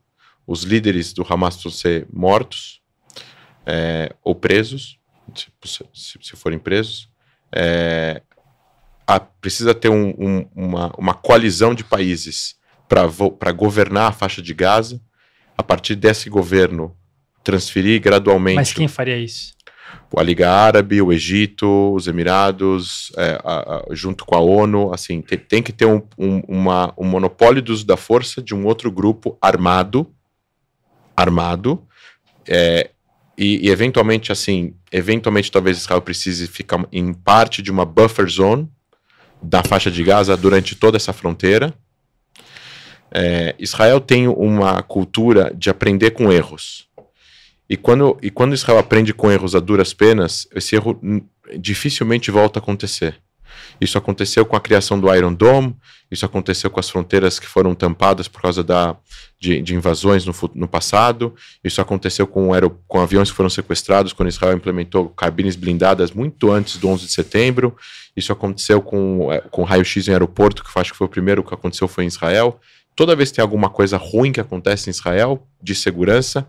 [0.46, 2.81] os líderes do Hamas precisam ser mortos
[3.66, 4.98] é, ou presos,
[5.64, 7.08] se, se, forem presos.
[7.54, 8.22] É,
[9.06, 12.56] a, precisa ter um, um, uma, uma coalizão de países
[12.88, 15.00] para governar a faixa de Gaza.
[15.56, 16.96] A partir desse governo,
[17.44, 18.56] transferir gradualmente.
[18.56, 19.52] Mas quem faria isso?
[20.16, 25.22] A Liga Árabe, o Egito, os Emirados, é, a, a, junto com a ONU, assim,
[25.22, 28.66] tem, tem que ter um, um, uma, um monopólio do uso da força de um
[28.66, 30.12] outro grupo armado,
[31.16, 31.86] armado,
[32.46, 32.90] é,
[33.42, 38.68] e, e, eventualmente, assim, eventualmente talvez Israel precise ficar em parte de uma buffer zone,
[39.42, 41.74] da faixa de Gaza durante toda essa fronteira.
[43.12, 46.88] É, Israel tem uma cultura de aprender com erros.
[47.68, 51.00] E quando, e quando Israel aprende com erros a duras penas, esse erro
[51.58, 53.16] dificilmente volta a acontecer.
[53.80, 55.76] Isso aconteceu com a criação do Iron Dome,
[56.10, 58.96] isso aconteceu com as fronteiras que foram tampadas por causa da,
[59.40, 61.34] de, de invasões no, no, passado,
[61.64, 66.52] isso aconteceu com, aero, com aviões que foram sequestrados quando Israel implementou cabines blindadas muito
[66.52, 67.74] antes do 11 de setembro,
[68.14, 71.54] isso aconteceu com, com raio-x em aeroporto, que eu acho que foi o primeiro que
[71.54, 72.60] aconteceu foi em Israel.
[72.94, 76.46] Toda vez que tem alguma coisa ruim que acontece em Israel, de segurança,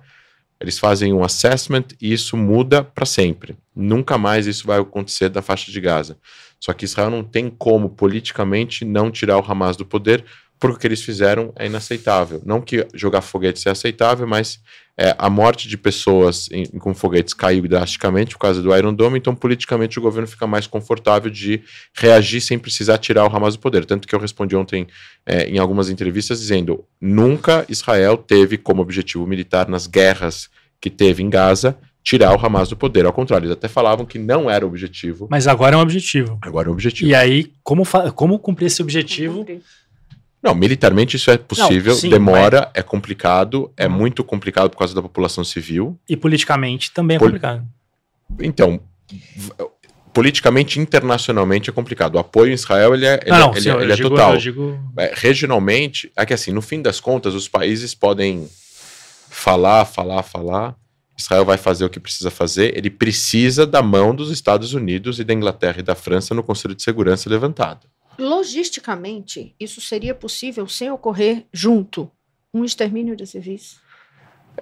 [0.59, 3.57] eles fazem um assessment e isso muda para sempre.
[3.75, 6.17] Nunca mais isso vai acontecer da faixa de Gaza.
[6.63, 10.23] Só que Israel não tem como politicamente não tirar o Hamas do poder,
[10.57, 12.41] porque o que eles fizeram é inaceitável.
[12.45, 14.61] Não que jogar foguetes é aceitável, mas
[14.97, 19.19] é, a morte de pessoas em, com foguetes caiu drasticamente por causa do Iron Dome,
[19.19, 21.61] então politicamente o governo fica mais confortável de
[21.93, 23.83] reagir sem precisar tirar o Hamas do poder.
[23.83, 24.87] Tanto que eu respondi ontem
[25.25, 30.49] é, em algumas entrevistas dizendo: nunca Israel teve como objetivo militar nas guerras
[30.79, 33.05] que teve em Gaza tirar o Hamas do poder.
[33.05, 35.27] Ao contrário, eles até falavam que não era o objetivo.
[35.31, 36.37] Mas agora é um objetivo.
[36.41, 37.09] Agora é um objetivo.
[37.09, 37.83] E aí, como,
[38.13, 39.45] como cumprir esse objetivo?
[40.41, 44.93] Não, militarmente isso é possível, Não, sim, demora, é complicado, é muito complicado por causa
[44.93, 45.97] da população civil.
[46.09, 47.63] E politicamente também é Pol- complicado.
[48.41, 48.81] Então,
[50.13, 52.15] politicamente, internacionalmente é complicado.
[52.15, 54.09] O apoio em Israel ele é, ele, não, não, ele- sim, eu ele é digo-
[54.09, 54.33] total.
[54.33, 58.47] eu digo- É, regionalmente, é que assim, no fim das contas, os países podem
[59.29, 60.75] falar, falar, falar.
[61.17, 62.75] Israel vai fazer o que precisa fazer.
[62.77, 66.75] Ele precisa da mão dos Estados Unidos e da Inglaterra e da França no Conselho
[66.75, 67.87] de Segurança levantado.
[68.17, 72.11] Logisticamente, isso seria possível sem ocorrer junto
[72.53, 73.81] um extermínio de civis?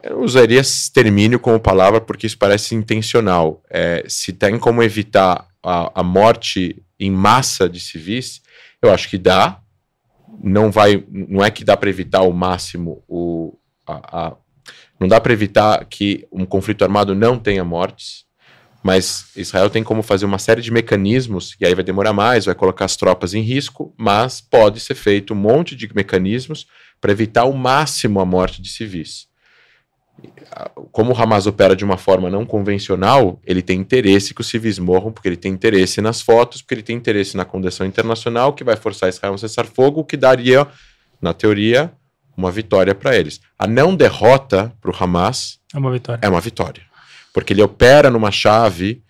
[0.01, 3.61] Eu usaria extermínio como palavra porque isso parece intencional.
[3.69, 8.41] É, se tem como evitar a, a morte em massa de civis,
[8.81, 9.61] eu acho que dá.
[10.43, 14.37] Não vai, não é que dá para evitar ao máximo o, a, a
[15.01, 18.23] não dá para evitar que um conflito armado não tenha mortes,
[18.83, 22.53] mas Israel tem como fazer uma série de mecanismos, e aí vai demorar mais, vai
[22.53, 26.67] colocar as tropas em risco, mas pode ser feito um monte de mecanismos
[27.01, 29.27] para evitar ao máximo a morte de civis.
[30.91, 34.77] Como o Hamas opera de uma forma não convencional, ele tem interesse que os civis
[34.77, 38.63] morram, porque ele tem interesse nas fotos, porque ele tem interesse na condição internacional, que
[38.63, 40.67] vai forçar Israel a cessar fogo, o que daria,
[41.19, 41.91] na teoria,
[42.41, 43.39] uma vitória para eles.
[43.57, 46.19] A não derrota para o Hamas é uma vitória.
[46.21, 46.91] É uma vitória
[47.33, 49.01] porque ele opera numa chave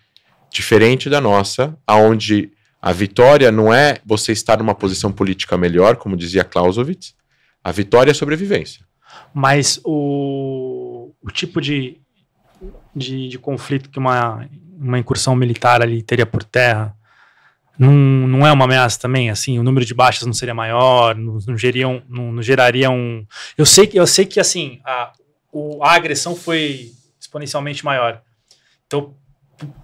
[0.50, 6.16] diferente da nossa, aonde a vitória não é você estar numa posição política melhor, como
[6.16, 7.14] dizia Clausewitz,
[7.62, 8.84] a vitória é sobrevivência.
[9.32, 12.00] Mas o, o tipo de,
[12.94, 16.94] de, de, conflito que uma, uma incursão militar ali teria por terra
[17.78, 19.30] não, não é uma ameaça também?
[19.30, 23.26] Assim, o número de baixas não seria maior, não, não, geriam, não, não geraria um.
[23.56, 25.12] Eu sei que eu sei que assim a,
[25.50, 28.22] o, a agressão foi exponencialmente maior.
[28.86, 29.14] Então,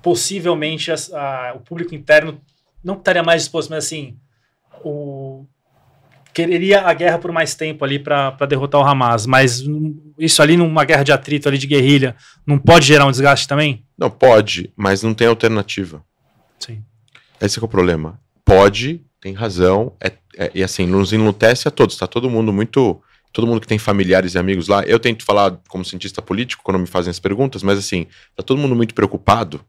[0.03, 2.41] possivelmente a, a, o público interno
[2.82, 4.16] não estaria mais disposto, mas assim,
[4.84, 5.47] o,
[6.32, 9.62] quereria a guerra por mais tempo ali para derrotar o Hamas, mas
[10.18, 12.14] isso ali numa guerra de atrito ali de guerrilha
[12.47, 13.84] não pode gerar um desgaste também?
[13.97, 16.05] Não pode, mas não tem alternativa.
[16.59, 16.84] Sim.
[17.41, 18.20] Esse é o problema.
[18.45, 23.01] Pode, tem razão, é, é, e assim, nos enlutece a todos, está todo mundo muito
[23.32, 26.78] todo mundo que tem familiares e amigos lá, eu tento falar como cientista político quando
[26.78, 29.64] me fazem as perguntas, mas assim, tá todo mundo muito preocupado.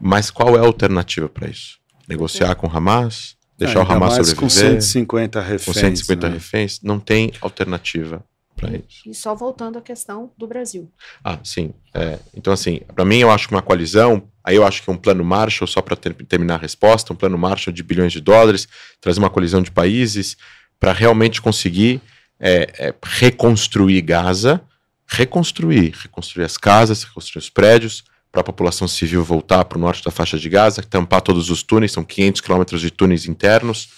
[0.00, 1.78] Mas qual é a alternativa para isso?
[2.08, 2.54] Negociar é.
[2.54, 3.36] com o Hamas?
[3.58, 4.40] Deixar é, o Hamas sobreviver?
[4.40, 5.64] Com 150 reféns.
[5.64, 6.34] Com 150 né?
[6.34, 6.80] reféns?
[6.82, 8.24] Não tem alternativa
[8.56, 9.08] para isso.
[9.08, 10.90] E só voltando à questão do Brasil.
[11.22, 11.72] Ah, sim.
[11.92, 14.96] É, então, assim, para mim, eu acho que uma coalizão, aí eu acho que um
[14.96, 18.68] plano Marshall, só para ter, terminar a resposta, um plano Marshall de bilhões de dólares,
[19.00, 20.36] trazer uma colisão de países
[20.78, 22.00] para realmente conseguir
[22.38, 24.60] é, é reconstruir Gaza,
[25.06, 30.04] reconstruir, reconstruir as casas, reconstruir os prédios, para a população civil voltar para o norte
[30.04, 33.90] da faixa de Gaza, tampar todos os túneis, são 500 quilômetros de túneis internos,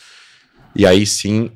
[0.74, 1.50] e aí sim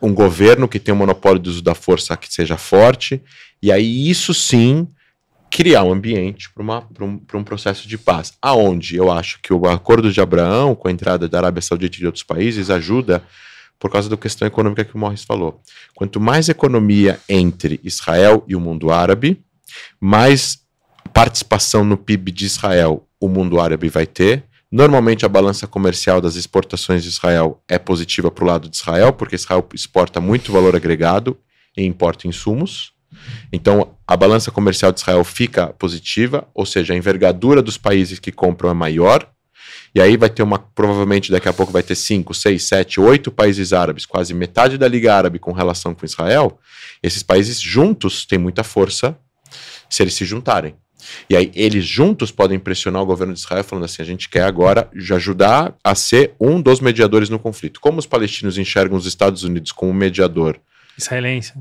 [0.00, 3.22] um governo que tem o um monopólio do uso da força que seja forte,
[3.62, 4.86] e aí isso sim
[5.58, 10.12] criar um ambiente para um, um processo de paz, aonde eu acho que o acordo
[10.12, 13.24] de Abraão com a entrada da Arábia Saudita e de outros países ajuda
[13.76, 15.60] por causa da questão econômica que o Morris falou.
[15.96, 19.42] Quanto mais economia entre Israel e o mundo árabe,
[20.00, 20.60] mais
[21.12, 24.44] participação no PIB de Israel o mundo árabe vai ter.
[24.70, 29.12] Normalmente a balança comercial das exportações de Israel é positiva para o lado de Israel,
[29.12, 31.36] porque Israel exporta muito valor agregado
[31.76, 32.96] e importa insumos.
[33.52, 38.32] Então a balança comercial de Israel fica positiva, ou seja, a envergadura dos países que
[38.32, 39.28] compram é maior
[39.94, 43.30] e aí vai ter uma, provavelmente daqui a pouco vai ter cinco, seis, sete, oito
[43.30, 46.58] países árabes, quase metade da Liga Árabe com relação com Israel.
[47.02, 49.18] Esses países juntos têm muita força
[49.88, 50.76] se eles se juntarem.
[51.30, 54.42] E aí eles juntos podem pressionar o governo de Israel falando assim: a gente quer
[54.42, 57.80] agora ajudar a ser um dos mediadores no conflito.
[57.80, 60.60] Como os palestinos enxergam os Estados Unidos como mediador?
[60.98, 61.54] Israelense.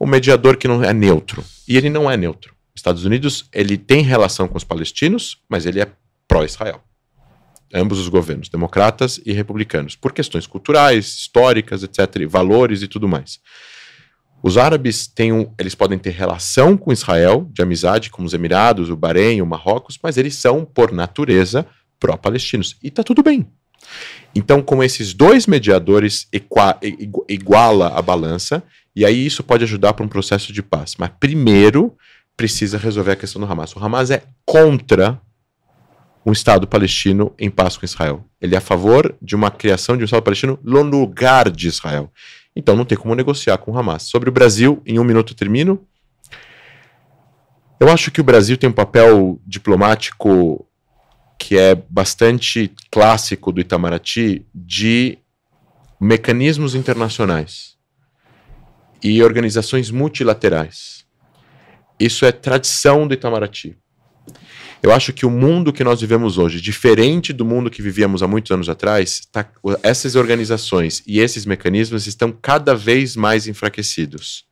[0.00, 1.44] Um mediador que não é neutro.
[1.68, 2.54] E ele não é neutro.
[2.74, 5.88] Estados Unidos ele tem relação com os palestinos, mas ele é
[6.26, 6.82] pró-Israel
[7.72, 13.38] ambos os governos, democratas e republicanos, por questões culturais, históricas, etc., valores e tudo mais.
[14.42, 18.88] Os árabes têm um, eles podem ter relação com Israel, de amizade, como os Emirados,
[18.88, 21.66] o Bahrein, o Marrocos, mas eles são, por natureza,
[21.98, 22.76] pró-palestinos.
[22.82, 23.46] E está tudo bem.
[24.34, 26.28] Então, com esses dois mediadores,
[27.28, 28.62] iguala a balança,
[28.94, 30.94] e aí isso pode ajudar para um processo de paz.
[30.98, 31.96] Mas primeiro
[32.36, 33.74] precisa resolver a questão do Hamas.
[33.74, 35.20] O Hamas é contra
[36.24, 38.24] um Estado palestino em paz com Israel.
[38.40, 42.10] Ele é a favor de uma criação de um Estado palestino no lugar de Israel.
[42.54, 44.04] Então não tem como negociar com o Hamas.
[44.04, 45.86] Sobre o Brasil, em um minuto termino.
[47.78, 50.66] Eu acho que o Brasil tem um papel diplomático
[51.40, 55.16] que é bastante clássico do Itamaraty de
[55.98, 57.76] mecanismos internacionais
[59.02, 61.06] e organizações multilaterais.
[61.98, 63.74] Isso é tradição do Itamaraty.
[64.82, 68.28] Eu acho que o mundo que nós vivemos hoje, diferente do mundo que vivíamos há
[68.28, 69.50] muitos anos atrás, tá,
[69.82, 74.44] essas organizações e esses mecanismos estão cada vez mais enfraquecidos.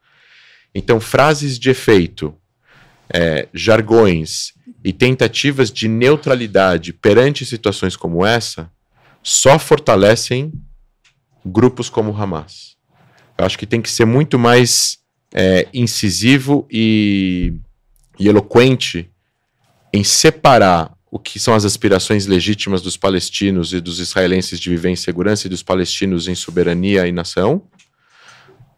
[0.75, 2.35] Então, frases de efeito,
[3.13, 4.53] é, jargões
[4.85, 8.71] e tentativas de neutralidade perante situações como essa
[9.23, 10.53] só fortalecem
[11.45, 12.77] grupos como o Hamas.
[13.37, 14.99] Eu acho que tem que ser muito mais
[15.35, 17.55] é, incisivo e,
[18.19, 19.11] e eloquente
[19.93, 24.91] em separar o que são as aspirações legítimas dos palestinos e dos israelenses de viver
[24.91, 27.63] em segurança e dos palestinos em soberania e nação,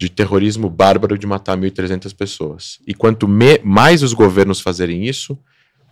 [0.00, 2.78] de terrorismo bárbaro de matar 1.300 pessoas.
[2.86, 3.28] E quanto
[3.62, 5.38] mais os governos fazerem isso,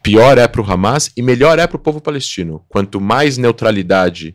[0.03, 2.65] pior é para o Hamas e melhor é para o povo palestino.
[2.71, 4.35] Quanto mais neutralidade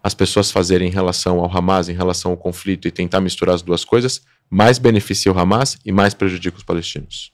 [0.00, 3.62] as pessoas fazerem em relação ao Hamas, em relação ao conflito e tentar misturar as
[3.62, 7.32] duas coisas, mais beneficia o Hamas e mais prejudica os palestinos.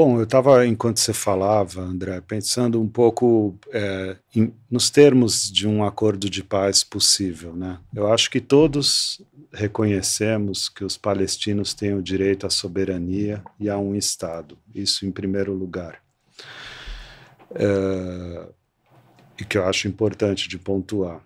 [0.00, 5.66] Bom, eu estava, enquanto você falava, André, pensando um pouco é, em, nos termos de
[5.66, 7.52] um acordo de paz possível.
[7.52, 7.80] Né?
[7.92, 9.20] Eu acho que todos
[9.52, 15.10] reconhecemos que os palestinos têm o direito à soberania e a um Estado, isso em
[15.10, 16.00] primeiro lugar.
[17.56, 18.48] É,
[19.40, 21.20] e que eu acho importante de pontuar.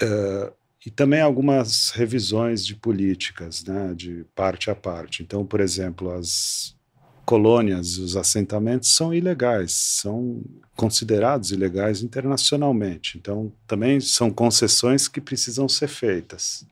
[0.00, 0.52] É,
[0.86, 5.20] e também algumas revisões de políticas, né, de parte a parte.
[5.20, 6.76] Então, por exemplo, as
[7.24, 10.42] colônias, os assentamentos são ilegais, são
[10.76, 13.18] considerados ilegais internacionalmente.
[13.18, 16.66] Então, também são concessões que precisam ser feitas.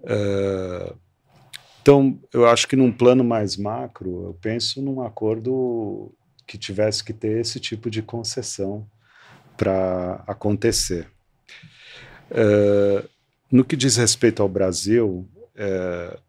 [0.00, 0.96] Uh,
[1.82, 6.10] então, eu acho que num plano mais macro, eu penso num acordo
[6.46, 8.86] que tivesse que ter esse tipo de concessão
[9.56, 11.08] para acontecer.
[12.30, 13.06] Uh,
[13.50, 16.23] no que diz respeito ao Brasil, uh,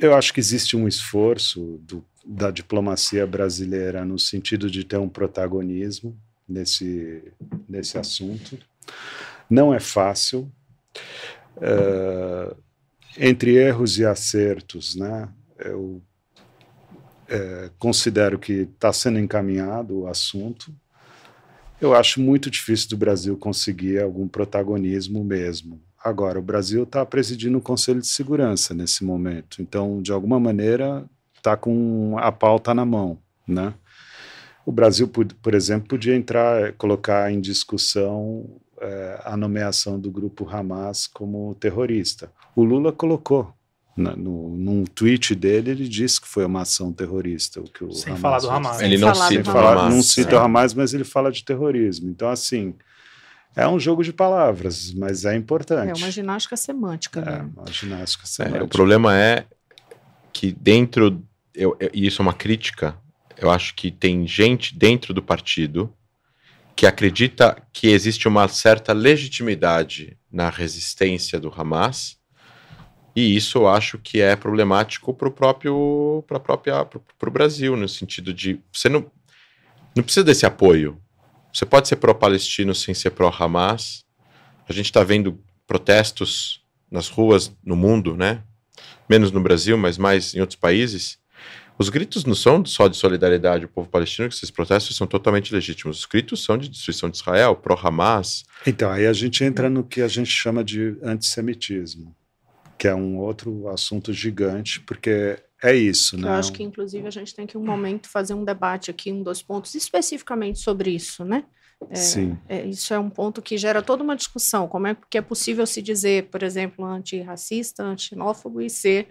[0.00, 5.08] eu acho que existe um esforço do, da diplomacia brasileira no sentido de ter um
[5.08, 7.22] protagonismo nesse,
[7.68, 8.58] nesse assunto.
[9.48, 10.50] Não é fácil.
[11.56, 12.56] Uh,
[13.18, 15.28] entre erros e acertos, né?
[15.58, 16.02] Eu
[17.28, 20.74] é, considero que está sendo encaminhado o assunto.
[21.80, 25.80] Eu acho muito difícil do Brasil conseguir algum protagonismo mesmo.
[26.02, 31.04] Agora, o Brasil está presidindo o Conselho de Segurança nesse momento, então, de alguma maneira,
[31.36, 33.74] está com a pauta na mão, né?
[34.64, 38.46] O Brasil, por exemplo, podia entrar, colocar em discussão
[38.80, 42.30] é, a nomeação do grupo Hamas como terrorista.
[42.54, 43.52] O Lula colocou
[43.96, 47.60] na, no, num tweet dele, ele disse que foi uma ação terrorista.
[47.60, 48.80] O que o Sem Hamas falar do Hamas.
[48.80, 49.94] Ele não cita o Hamas.
[49.94, 52.08] Não cita o Hamas, mas ele fala de terrorismo.
[52.08, 52.74] Então, assim,
[53.54, 55.90] é um jogo de palavras, mas é importante.
[55.90, 57.20] É uma ginástica semântica.
[57.20, 57.50] É, né?
[57.56, 58.60] uma ginástica semântica.
[58.60, 59.44] É, o problema é
[60.32, 61.22] que dentro,
[61.54, 62.96] eu, eu, e isso é uma crítica,
[63.36, 65.92] eu acho que tem gente dentro do partido
[66.76, 72.16] que acredita que existe uma certa legitimidade na resistência do Hamas,
[73.14, 77.76] e isso eu acho que é problemático para o próprio para própria para o Brasil
[77.76, 79.10] no sentido de você não
[79.96, 80.96] não precisa desse apoio
[81.52, 84.04] você pode ser pró-palestino sem ser pró-Hamas.
[84.68, 88.42] A gente está vendo protestos nas ruas no mundo, né?
[89.08, 91.18] Menos no Brasil, mas mais em outros países.
[91.78, 95.52] Os gritos não são só de solidariedade ao povo palestino, que esses protestos são totalmente
[95.52, 96.00] legítimos.
[96.00, 98.44] Os gritos são de destruição de Israel, pró-Hamas.
[98.66, 102.14] Então, aí a gente entra no que a gente chama de antissemitismo,
[102.76, 106.28] que é um outro assunto gigante, porque é isso, né?
[106.28, 109.22] Eu acho que, inclusive, a gente tem que, um momento, fazer um debate aqui, um
[109.22, 111.44] dos pontos, especificamente sobre isso, né?
[111.88, 112.38] É, Sim.
[112.48, 114.68] É, isso é um ponto que gera toda uma discussão.
[114.68, 119.08] Como é que é possível se dizer, por exemplo, antirracista, antinófobo e ser,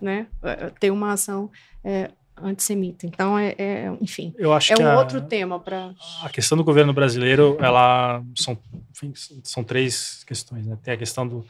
[0.00, 1.50] né, é, ter uma ação
[1.82, 2.10] é,
[2.40, 3.04] antissemita.
[3.04, 5.92] Então, é, é, enfim, Eu acho é que um a, outro tema para...
[6.22, 8.56] A questão do governo brasileiro, ela são,
[8.92, 9.12] enfim,
[9.42, 10.66] são três questões.
[10.66, 10.78] Né?
[10.82, 11.44] Tem a questão do,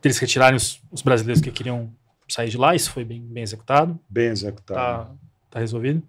[0.00, 1.92] deles retirarem os, os brasileiros que queriam
[2.28, 3.98] sair de lá, isso foi bem, bem executado.
[4.08, 5.08] Bem executado.
[5.08, 5.14] Tá,
[5.50, 6.02] tá resolvido.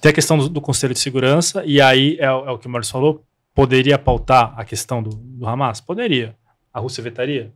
[0.00, 2.70] Tem a questão do, do, Conselho de Segurança, e aí é, é o que o
[2.70, 5.80] Maurício falou, poderia pautar a questão do, do Hamas?
[5.80, 6.36] Poderia.
[6.72, 7.52] A Rússia vetaria?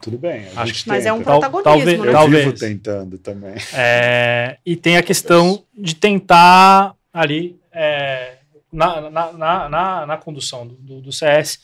[0.00, 0.46] Tudo bem.
[0.54, 2.08] Acho que mas é um protagonismo, talvez, né?
[2.08, 2.44] Eu talvez.
[2.44, 3.54] vivo tentando também.
[3.74, 8.36] É, e tem a questão de tentar ali, é,
[8.72, 11.58] na, na, na, na, na condução do, do, do CS,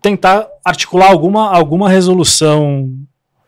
[0.00, 2.90] tentar articular alguma, alguma resolução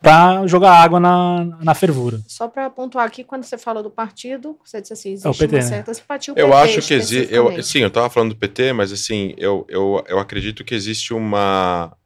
[0.01, 2.21] para jogar água na, na fervura.
[2.29, 5.35] Só para pontuar aqui, quando você fala do partido, você disse assim, existe É o
[5.35, 5.69] PT, uma né?
[5.69, 6.35] certa simpatia.
[6.35, 7.35] o Eu PT acho que existe.
[7.35, 11.13] Eu, sim, eu estava falando do PT, mas assim, eu, eu, eu acredito que existe
[11.13, 11.97] uma,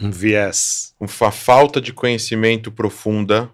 [0.00, 0.94] Um viés.
[1.00, 3.50] uma falta de conhecimento profunda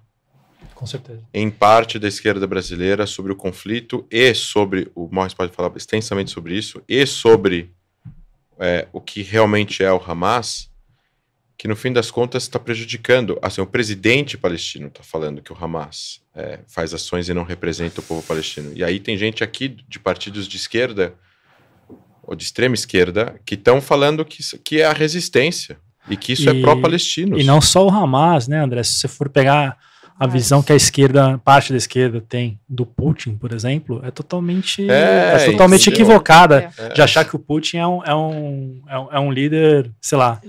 [0.74, 1.22] Com certeza.
[1.34, 4.90] em parte da esquerda brasileira sobre o conflito e sobre.
[4.94, 7.72] O Morris pode falar extensamente sobre isso, e sobre
[8.60, 10.67] é, o que realmente é o Hamas,
[11.58, 13.36] que no fim das contas está prejudicando.
[13.42, 18.00] Assim, o presidente palestino está falando que o Hamas é, faz ações e não representa
[18.00, 18.70] o povo palestino.
[18.76, 21.14] E aí tem gente aqui de partidos de esquerda
[22.22, 25.78] ou de extrema esquerda que estão falando que, isso- que é a resistência
[26.08, 27.38] e que isso é E- pró-palestino.
[27.38, 28.82] E não só o Hamas, né, André?
[28.84, 29.76] Se você for pegar
[30.20, 34.88] a visão que a esquerda, parte da esquerda tem do Putin, por exemplo, é totalmente,
[34.90, 36.06] É, é totalmente entendeu?
[36.06, 36.88] equivocada É.
[36.90, 40.18] de achar que o Putin é um, é um, é um, é um líder, sei
[40.18, 40.40] lá,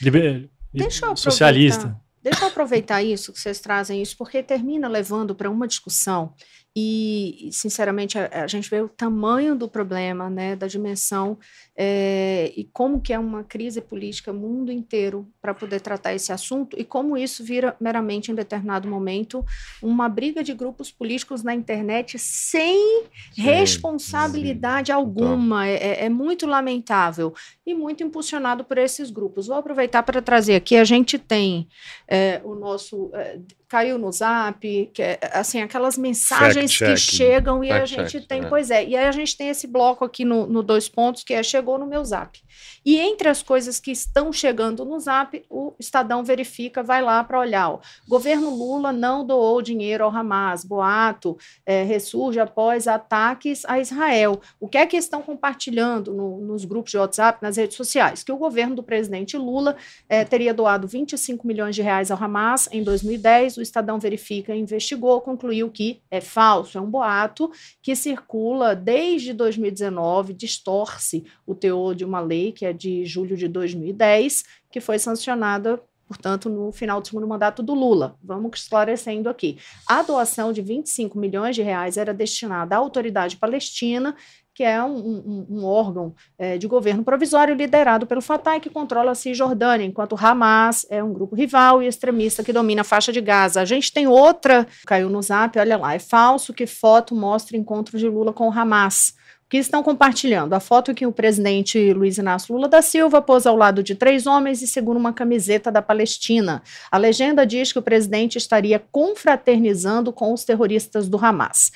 [0.00, 0.48] liber-
[0.78, 2.00] Deixa eu socialista.
[2.22, 6.34] Deixa eu aproveitar isso, que vocês trazem isso, porque termina levando para uma discussão
[6.76, 11.38] e, sinceramente, a, a gente vê o tamanho do problema, né, da dimensão
[11.76, 16.78] é, e como que é uma crise política mundo inteiro para poder tratar esse assunto
[16.78, 19.44] e como isso vira meramente, em determinado momento,
[19.82, 25.66] uma briga de grupos políticos na internet sem Sim, responsabilidade alguma.
[25.66, 27.34] É, é- é muito lamentável
[27.66, 29.46] e muito impulsionado por esses grupos.
[29.46, 31.68] Vou aproveitar para trazer aqui, a gente tem
[32.06, 33.10] é, o nosso...
[33.14, 33.38] é,
[33.68, 37.16] caiu no zap, que é, assim, aquelas mensagens que Fact-checking.
[37.16, 38.46] chegam e a gente tem, é.
[38.48, 41.34] pois é, e aí a gente tem esse bloco aqui no, no dois pontos, que
[41.34, 42.40] é chegou no meu zap.
[42.84, 47.38] E entre as coisas que estão chegando no zap, o Estadão verifica, vai lá para
[47.38, 47.70] olhar.
[47.70, 54.40] Ó, governo Lula não doou dinheiro ao Hamas, boato, é, ressurge após ataques a Israel.
[54.58, 58.22] O que é que estão compartilhando no- nos grupos de WhatsApp, nas redes sociais?
[58.24, 59.76] Que o governo do presidente Lula
[60.08, 63.57] eh, teria doado 25 milhões de reais ao Hamas em 2010.
[63.58, 67.50] O Estadão verifica, investigou, concluiu que é falso, é um boato
[67.82, 73.48] que circula desde 2019, distorce o teor de uma lei que é de julho de
[73.48, 78.16] 2010, que foi sancionada portanto, no final do segundo mandato do Lula.
[78.24, 79.58] Vamos esclarecendo aqui.
[79.86, 84.16] A doação de 25 milhões de reais era destinada à autoridade palestina,
[84.58, 89.12] que é um, um- um órgão eh, de governo provisório liderado pelo Fatah que controla
[89.12, 93.12] a Cisjordânia, enquanto o Hamas é um grupo rival e extremista que domina a faixa
[93.12, 93.60] de Gaza.
[93.60, 97.96] A gente tem outra, caiu no zap, olha lá, é falso que foto mostra encontro
[97.96, 99.14] de Lula com o Hamas.
[99.48, 100.52] Que estão compartilhando?
[100.54, 104.26] A foto que o presidente Luiz Inácio Lula da Silva pôs ao lado de três
[104.26, 106.62] homens e segura uma camiseta da Palestina.
[106.90, 111.70] A legenda diz que o presidente estaria confraternizando com os terroristas do Hamas.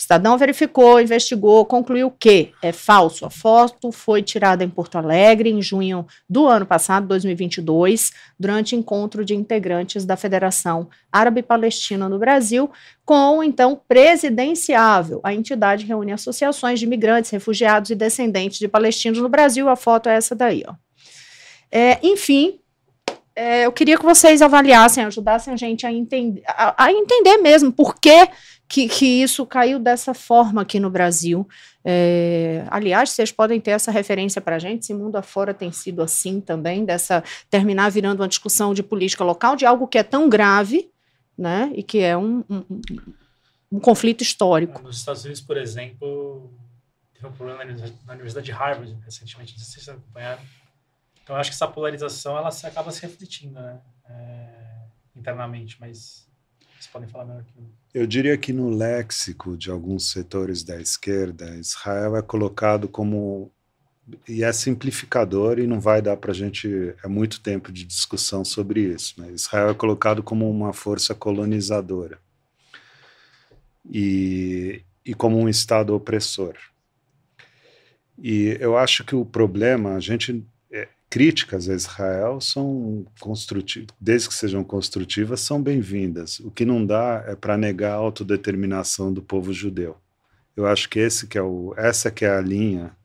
[0.00, 3.26] O Estadão verificou, investigou, concluiu que é falso.
[3.26, 9.26] A foto foi tirada em Porto Alegre em junho do ano passado, 2022, durante encontro
[9.26, 12.70] de integrantes da Federação Árabe Palestina no Brasil,
[13.04, 15.20] com então presidenciável.
[15.22, 19.68] A entidade reúne associações de imigrantes, refugiados e descendentes de palestinos no Brasil.
[19.68, 20.64] A foto é essa daí.
[20.66, 20.72] Ó.
[21.70, 22.58] É, enfim,
[23.40, 27.72] é, eu queria que vocês avaliassem, ajudassem a gente a, entender, a, a entender mesmo
[27.72, 28.28] por que,
[28.70, 31.46] que, que isso caiu dessa forma aqui no Brasil.
[31.84, 36.00] É, aliás, vocês podem ter essa referência para a gente, se mundo afora tem sido
[36.00, 40.28] assim também, dessa terminar virando uma discussão de política local, de algo que é tão
[40.28, 40.88] grave,
[41.36, 42.64] né, e que é um, um,
[43.72, 44.82] um- conflito histórico.
[44.82, 46.52] Nos Estados Unidos, por exemplo,
[47.12, 50.42] teve um problema na Universidade- de Harvard recentemente, não sei se vocês acompanharam.
[51.24, 54.84] Então, acho que essa polarização ela acaba se refletindo né, é,
[55.16, 56.28] internamente, mas
[56.74, 57.79] vocês podem falar melhor que eu.
[57.92, 63.50] Eu diria que no léxico de alguns setores da esquerda, Israel é colocado como.
[64.28, 66.94] E é simplificador e não vai dar para a gente.
[67.02, 69.20] É muito tempo de discussão sobre isso.
[69.20, 69.32] Né?
[69.32, 72.18] Israel é colocado como uma força colonizadora
[73.88, 76.54] e, e como um Estado opressor.
[78.22, 80.44] E eu acho que o problema, a gente.
[81.10, 86.38] Críticas a Israel são construtivas, desde que sejam construtivas, são bem-vindas.
[86.38, 89.96] O que não dá é para negar a autodeterminação do povo judeu.
[90.56, 92.96] Eu acho que esse que é o, essa que é a linha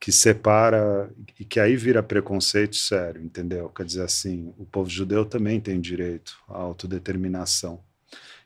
[0.00, 3.68] que separa e que aí vira preconceito sério, entendeu?
[3.68, 7.80] Quer dizer assim, o povo judeu também tem direito à autodeterminação.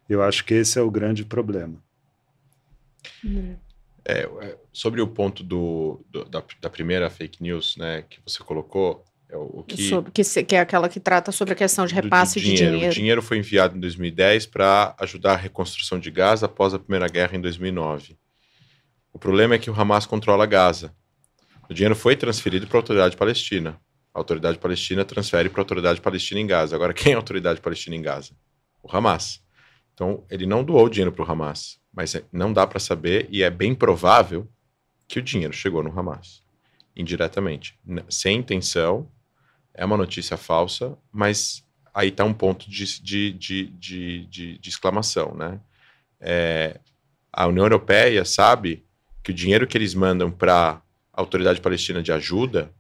[0.09, 1.83] Eu acho que esse é o grande problema.
[3.25, 3.57] É,
[4.09, 9.05] é, sobre o ponto do, do- da, da primeira fake news, né, que você colocou,
[9.29, 11.95] é o, o que Sobre- que, que é aquela que trata sobre a questão de
[11.95, 12.91] do- repasse do de dinheiro.
[12.91, 17.07] O dinheiro foi enviado em 2010 para ajudar a reconstrução de Gaza após a Primeira
[17.09, 18.17] Guerra em 2009.
[19.13, 20.95] O problema é que o Hamas controla Gaza.
[21.69, 23.79] O dinheiro foi transferido para a autoridade palestina.
[24.15, 26.75] A autoridade palestina transfere para a autoridade palestina em Gaza.
[26.75, 28.33] Agora, quem é a autoridade palestina em Gaza?
[28.83, 29.43] O Hamas.
[29.93, 33.27] Então, ele não doou o dinheiro para o Hamas, mas é- não dá para saber
[33.29, 34.47] e é bem provável
[35.09, 36.45] que o dinheiro chegou no Hamas,
[36.95, 37.77] indiretamente,
[38.09, 39.11] sem intenção.
[39.75, 44.69] É uma notícia falsa, mas aí está um ponto de, de, de, de, de- de
[44.71, 45.59] exclamação, né?
[46.21, 46.79] É,
[47.33, 48.85] a União Europeia sabe
[49.21, 50.81] que o dinheiro que eles mandam para
[51.13, 52.73] a autoridade palestina de ajuda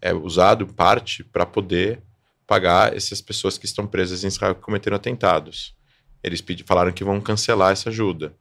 [0.00, 2.02] é usado parte para poder
[2.44, 5.76] pagar essas pessoas que estão presas em Israel que cometeram atentados.
[6.24, 8.34] Eles pedi, falaram que vão cancelar essa ajuda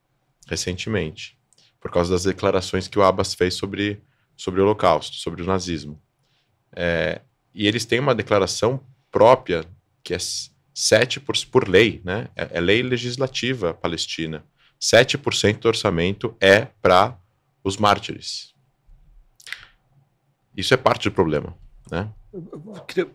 [0.47, 1.37] recentemente,
[1.79, 4.01] por causa das declarações que o Abbas fez sobre,
[4.35, 6.01] sobre o Holocausto, sobre o nazismo.
[6.75, 7.21] É,
[7.53, 8.81] e eles têm uma declaração
[9.11, 9.63] própria
[10.03, 12.29] que é s- 7% por, por lei, né?
[12.35, 14.43] É, é lei legislativa palestina.
[14.79, 17.17] 7% do orçamento é para
[17.63, 18.53] os mártires.
[20.55, 21.55] Isso é parte do problema,
[21.91, 22.11] né?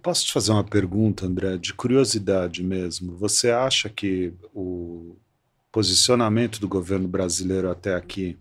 [0.02, 3.16] Posso te fazer uma pergunta, André, de curiosidade mesmo?
[3.16, 5.16] Você acha que o
[5.72, 8.38] posicionamento do governo brasileiro até aqui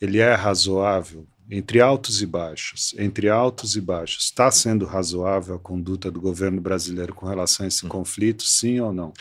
[0.00, 5.58] ele é razoável entre altos e baixos, entre altos e baixos, está sendo razoável a
[5.58, 7.88] conduta do governo brasileiro com relação a esse hum.
[7.88, 9.12] conflito, sim ou não?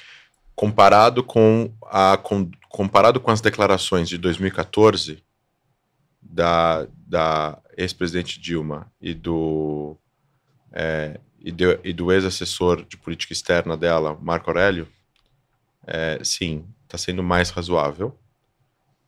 [0.54, 5.24] Comparado com, a, com, comparado com as declarações de 2014
[6.22, 9.96] da, da ex-presidente Dilma e do,
[10.74, 14.88] é, e, de, e do ex-assessor de política externa dela, Marco Aurélio,
[15.86, 18.18] é, sim, está sendo mais razoável.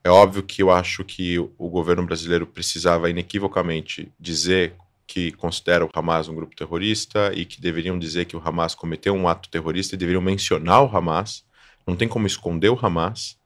[0.03, 4.75] É óbvio que eu acho que o governo brasileiro precisava inequivocamente dizer
[5.07, 9.13] que considera o Hamas um grupo terrorista e que deveriam dizer que o Hamas cometeu
[9.15, 11.43] um ato terrorista e deveriam mencionar o Hamas.
[11.87, 13.37] Não tem como esconder o Hamas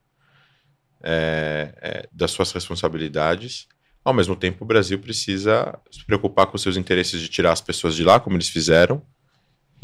[1.01, 3.67] é, é, das suas responsabilidades.
[4.03, 7.95] Ao mesmo tempo, o Brasil precisa se preocupar com seus interesses de tirar as pessoas
[7.95, 9.01] de lá, como eles fizeram,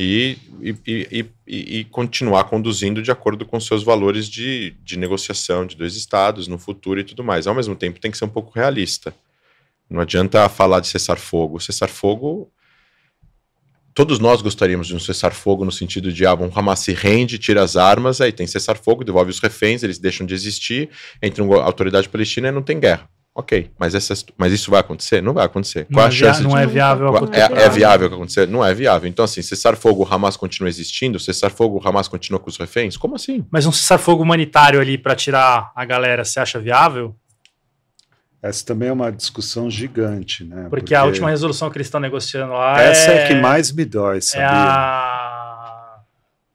[0.01, 5.75] e, e, e, e, continuar conduzindo de acordo com seus valores de, de negociação de
[5.75, 7.47] dois estados no futuro e tudo mais.
[7.47, 9.13] Ao mesmo tempo, tem que ser um pouco realista.
[9.89, 11.59] Não adianta falar de cessar-fogo.
[11.59, 12.49] Cessar-fogo.
[13.93, 17.61] Todos nós gostaríamos de um cessar-fogo no sentido de ah, um Hamas se rende, tira
[17.61, 20.89] as armas, aí tem cessar-fogo, devolve os reféns, eles deixam de existir,
[21.21, 23.09] entra uma autoridade palestina e não tem guerra.
[23.34, 25.21] Ok, mas, essas, mas isso vai acontecer?
[25.21, 25.86] Não vai acontecer.
[25.89, 26.57] Não Qual é a chance não de...
[26.57, 28.47] é viável é, é, viável acontecer?
[28.47, 29.07] Não é viável.
[29.07, 31.19] Então, assim, cessar-fogo, o Hamas continua existindo?
[31.19, 32.97] Cessar-fogo, o Hamas continua com os reféns?
[32.97, 33.45] Como assim?
[33.49, 37.15] Mas um cessar-fogo humanitário ali para tirar a galera, você acha viável?
[38.41, 40.63] Essa também é uma discussão gigante, né?
[40.63, 40.95] Porque, Porque...
[40.95, 43.23] a última resolução que eles estão negociando lá Essa é...
[43.23, 44.47] é que mais me dói, sabia?
[44.47, 45.99] É a...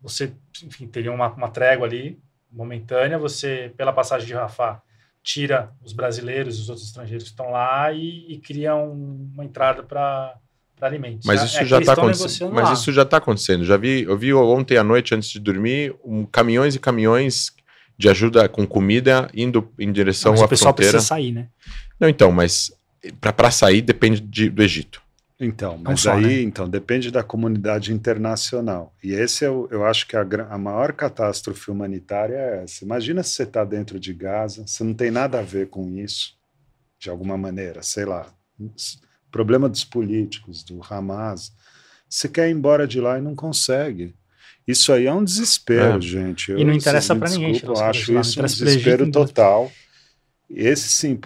[0.03, 2.19] Você, enfim, teria uma, uma trégua ali,
[2.51, 4.81] momentânea, você, pela passagem de Rafah,
[5.25, 9.45] tira os brasileiros e os outros estrangeiros que estão lá e, e cria um, uma
[9.45, 10.37] entrada para
[10.83, 11.27] alimentos.
[11.27, 12.53] Mas isso é já está acontecendo.
[12.53, 12.73] Mas lá.
[12.75, 13.65] isso já está acontecendo.
[13.65, 17.53] Já vi, eu vi ontem à noite antes de dormir um, caminhões e caminhões
[17.97, 20.47] de ajuda com comida indo em direção mas à fronteira.
[20.47, 20.93] o pessoal fronteira.
[20.93, 21.49] precisa sair, né?
[21.99, 22.71] Não, então, mas
[23.21, 25.01] para sair depende de, do Egito.
[25.45, 26.43] Então, mas só, aí, né?
[26.43, 28.95] então, depende da comunidade internacional.
[29.03, 32.85] E esse é o, eu acho que a, a maior catástrofe humanitária é essa.
[32.85, 36.35] Imagina se você está dentro de Gaza, você não tem nada a ver com isso,
[36.99, 38.27] de alguma maneira, sei lá.
[39.31, 41.53] Problema dos políticos, do Hamas.
[42.09, 44.15] Você quer ir embora de lá e não consegue.
[44.67, 46.01] Isso aí é um desespero, é.
[46.01, 46.51] gente.
[46.51, 47.61] Eu, e não interessa para ninguém.
[47.63, 49.71] Eu acho isso um desespero total.
[50.49, 51.19] Esse sim,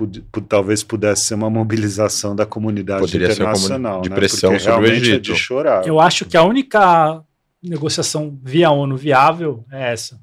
[0.48, 4.16] talvez pudesse ser uma mobilização da comunidade Poderia internacional, de né?
[4.16, 5.30] pressão Porque sobre o Egito.
[5.30, 5.86] É de chorar.
[5.86, 7.22] Eu acho que a única
[7.62, 10.20] negociação via ONU viável é essa.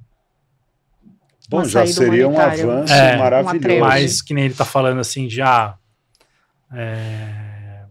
[1.50, 3.80] Bom, já seria um avanço é, maravilhoso.
[3.80, 5.78] Mas que nem ele está falando assim, já
[6.74, 7.84] é,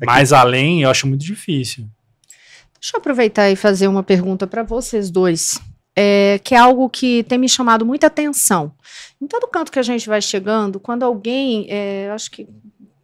[0.00, 0.34] é mais que...
[0.34, 1.88] além, eu acho muito difícil.
[2.78, 5.58] Deixa eu aproveitar e fazer uma pergunta para vocês dois
[6.00, 8.72] é, que é algo que tem me chamado muita atenção.
[9.20, 12.48] Em todo canto que a gente vai chegando, quando alguém, é, acho que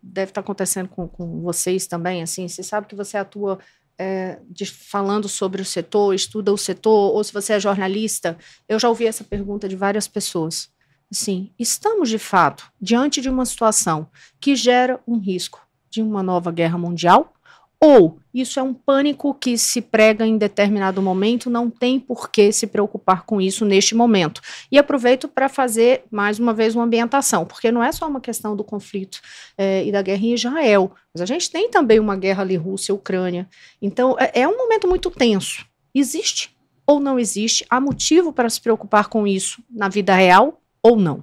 [0.01, 3.59] deve estar acontecendo com, com vocês também, assim, você sabe que você atua
[3.99, 8.39] é, de, falando sobre o setor, estuda o setor, ou se você é jornalista,
[8.69, 10.71] eu já ouvi essa pergunta de várias pessoas.
[11.11, 14.09] Assim, estamos de fato diante de uma situação
[14.41, 17.35] que gera um risco de uma nova guerra mundial?
[17.81, 22.51] Ou isso é um pânico que se prega em determinado momento, não tem por que
[22.51, 24.41] se preocupar com isso neste momento.
[24.73, 28.57] E aproveito para fazer mais uma vez uma ambientação, porque não é só uma questão
[28.57, 29.21] do conflito
[29.57, 33.49] é, e da guerra em Israel, mas a gente tem também uma guerra ali Rússia-Ucrânia.
[33.81, 35.65] Então é, é um momento muito tenso.
[35.95, 36.55] Existe
[36.87, 37.65] ou não existe?
[37.71, 41.23] Há motivo para se preocupar com isso na vida real ou não?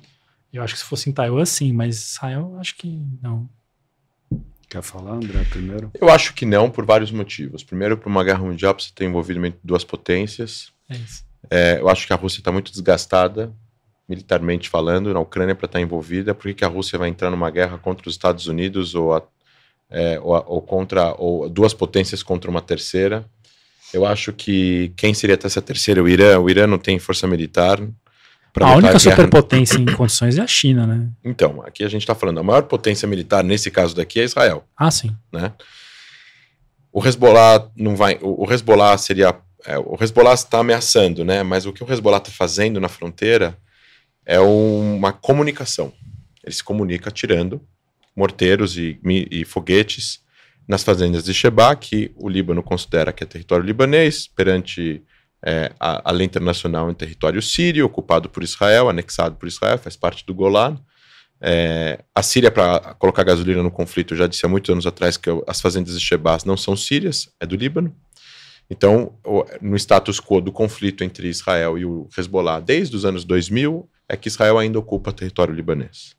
[0.52, 3.50] Eu acho que se fosse em Taiwan, sim, mas Israel, acho que não.
[4.72, 5.92] Quer falar, André, primeiro?
[6.00, 7.62] Eu acho que não, por vários motivos.
[7.62, 10.72] Primeiro, por uma guerra mundial, você ter envolvimento de duas potências.
[10.90, 11.26] É isso.
[11.50, 13.52] É, eu acho que a Rússia está muito desgastada,
[14.08, 16.34] militarmente falando, na Ucrânia para estar tá envolvida.
[16.34, 19.22] Por que, que, a Rússia vai entrar numa guerra contra os Estados Unidos ou, a,
[19.90, 23.26] é, ou, a, ou, contra ou duas potências contra uma terceira?
[23.94, 26.02] Eu acho que quem seria essa terceira?
[26.02, 26.40] O Irã.
[26.40, 27.78] O Irã não tem força militar,
[28.60, 31.10] a única superpotência em condições é a China, né?
[31.24, 34.66] Então, aqui a gente está falando, a maior potência militar nesse caso daqui é Israel.
[34.76, 35.16] Ah, sim.
[35.32, 35.54] Né?
[36.92, 38.20] O Hezbollah não vai.
[38.22, 39.36] O, o Hezbollah seria.
[39.66, 41.44] É, o Hezbollah está ameaçando, né?
[41.44, 43.58] Mas o que o Hezbollah está fazendo na fronteira
[44.26, 45.94] é uma comunicação.
[46.44, 47.62] Ele se comunica tirando
[48.16, 50.20] morteiros e, e foguetes
[50.68, 55.04] nas fazendas de Sheba, que o Líbano considera que é território libanês, perante
[55.44, 59.96] é, a, a lei internacional em território sírio, ocupado por Israel, anexado por Israel, faz
[59.96, 60.80] parte do Golan.
[61.44, 65.30] É, a Síria, para colocar gasolina no conflito, já disse há muitos anos atrás que
[65.48, 67.96] as fazendas de Shebas não são sírias, é do Líbano.
[68.70, 69.18] Então,
[69.60, 74.16] no status quo do conflito entre Israel e o Hezbollah desde os anos 2000, é
[74.16, 76.16] que Israel ainda ocupa território libanês.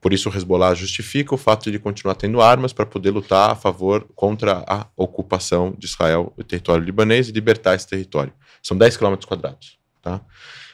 [0.00, 3.54] Por isso, o Hezbollah justifica o fato de continuar tendo armas para poder lutar a
[3.54, 8.32] favor contra a ocupação de Israel do território libanês e libertar esse território.
[8.62, 9.78] São 10 quilômetros quadrados.
[10.00, 10.20] Tá?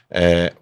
[0.09, 0.55] É,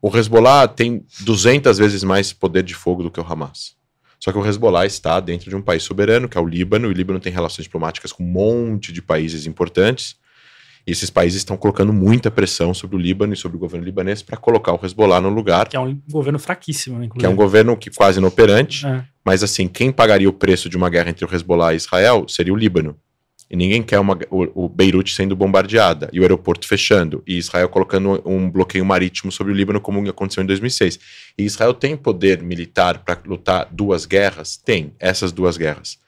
[0.00, 3.76] o Hezbollah tem 200 vezes mais poder de fogo do que o Hamas.
[4.18, 6.90] Só que o Hezbollah está dentro de um país soberano, que é o Líbano, e
[6.90, 10.16] o Líbano tem relações diplomáticas com um monte de países importantes.
[10.86, 14.20] E esses países estão colocando muita pressão sobre o Líbano e sobre o governo libanês
[14.22, 15.68] para colocar o Hezbollah no lugar.
[15.68, 17.20] Que é um governo fraquíssimo, inclusive.
[17.20, 18.86] Que é um governo que quase inoperante.
[18.86, 19.04] É.
[19.24, 22.52] Mas assim, quem pagaria o preço de uma guerra entre o Hezbollah e Israel seria
[22.52, 22.96] o Líbano.
[23.52, 27.68] E ninguém quer uma, o, o Beirute sendo bombardeada e o aeroporto fechando e Israel
[27.68, 30.98] colocando um bloqueio marítimo sobre o Líbano, como aconteceu em 2006.
[31.36, 34.56] E Israel tem poder militar para lutar duas guerras?
[34.56, 35.98] Tem, essas duas guerras.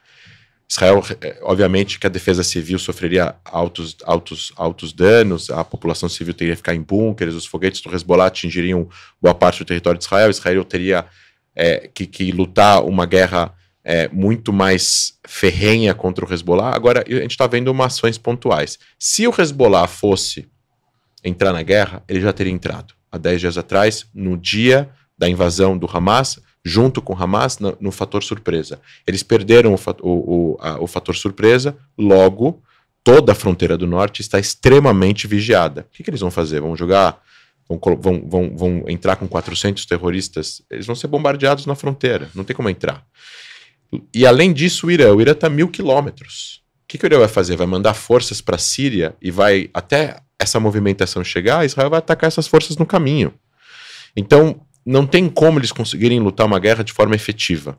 [0.68, 6.34] Israel, eh, obviamente, que a defesa civil sofreria altos, altos, altos danos, a população civil
[6.34, 8.88] teria que ficar em bunkers, os foguetes do Hezbollah atingiriam
[9.20, 11.06] boa parte do território de Israel, Israel teria
[11.54, 13.54] é, que, que, lutar uma guerra
[13.84, 16.74] é, muito mais ferrenha contra o Hezbollah.
[16.74, 18.78] Agora, a gente está vendo umas ações pontuais.
[18.98, 20.48] Se o Hezbollah fosse
[21.22, 22.94] entrar na guerra, ele já teria entrado.
[23.12, 27.92] Há 10 dias atrás, no dia da invasão do Hamas, junto com Hamas no, no
[27.92, 28.80] fator surpresa.
[29.06, 32.62] Eles perderam o, o, a, o fator surpresa, logo
[33.04, 35.82] toda a fronteira do norte está extremamente vigiada.
[35.82, 36.60] O que, que eles vão fazer?
[36.60, 37.22] Vão jogar,
[37.68, 40.62] vão, vão, vão, entrar com 400 terroristas?
[40.70, 43.04] Eles vão ser bombardeados na fronteira, não tem como entrar.
[44.12, 46.62] E além disso, o Irã, o Irã está mil quilômetros.
[46.84, 47.56] O que, que o Irã vai fazer?
[47.56, 52.28] Vai mandar forças para a Síria e vai, até essa movimentação chegar, Israel vai atacar
[52.28, 53.34] essas forças no caminho.
[54.16, 57.78] Então, não tem como eles conseguirem lutar uma guerra de forma efetiva.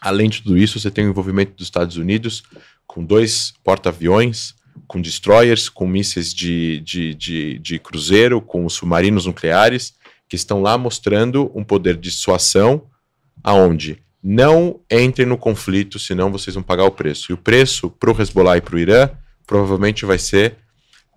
[0.00, 2.42] Além de tudo isso, você tem o envolvimento dos Estados Unidos
[2.86, 4.54] com dois porta-aviões,
[4.86, 9.94] com destroyers, com mísseis de, de, de, de cruzeiro, com submarinos nucleares,
[10.28, 12.86] que estão lá mostrando um poder de dissuasão
[13.42, 17.30] aonde não entrem no conflito, senão vocês vão pagar o preço.
[17.30, 19.10] E o preço para o Hezbollah e para o Irã
[19.46, 20.56] provavelmente vai ser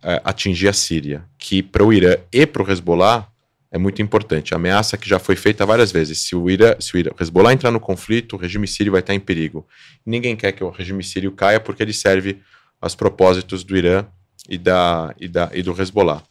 [0.03, 3.27] uh, atingir a Síria, que para o Irã e para o Hezbollah
[3.73, 4.53] é muito importante.
[4.53, 6.19] A ameaça que já foi feita várias vezes.
[6.19, 9.15] Se o, Ira, se o Ira, Hezbollah entrar no conflito, o regime sírio vai estar
[9.15, 9.67] em perigo.
[10.05, 12.39] Ninguém quer que o regime sírio caia porque ele serve
[12.79, 14.05] aos propósitos do Irã
[14.47, 16.21] e, da, e, da, e do Hezbollah.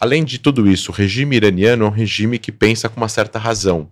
[0.00, 3.38] Além de tudo isso, o regime iraniano é um regime que pensa com uma certa
[3.38, 3.88] razão.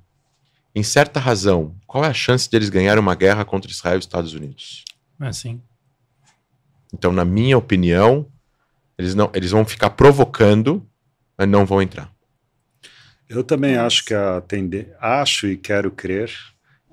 [0.75, 4.05] Em certa razão, qual é a chance deles ganharem uma guerra contra Israel e os
[4.05, 4.85] Estados Unidos?
[5.21, 5.63] É assim.
[6.93, 8.27] Então, na minha opinião,
[8.99, 10.85] eles, não, eles vão ficar provocando,
[11.39, 12.12] mas não vão entrar.
[13.35, 16.31] Eu também acho que a tendência, acho e quero crer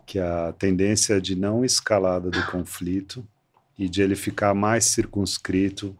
[0.06, 3.28] que a tendência de não escalada do conflito
[3.78, 5.94] e de ele ficar mais circunscrito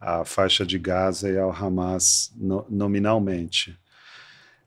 [0.00, 3.78] à faixa de Gaza e ao Hamas no, nominalmente.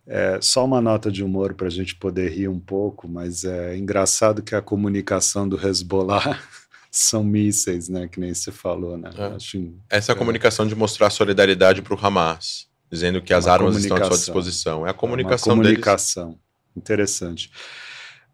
[0.08, 3.78] É, só uma nota de humor para a gente poder rir um pouco, mas é
[3.78, 6.40] engraçado que a comunicação do Hezbollah
[6.90, 8.08] são mísseis, né?
[8.08, 9.12] Que nem você falou, né?
[9.18, 9.26] É.
[9.36, 13.78] Acho, Essa é a comunicação de mostrar solidariedade para o Hamas dizendo que as armas
[13.78, 14.86] estão à sua disposição.
[14.86, 16.28] É a comunicação, é uma comunicação.
[16.28, 16.40] Deles.
[16.76, 17.52] Interessante.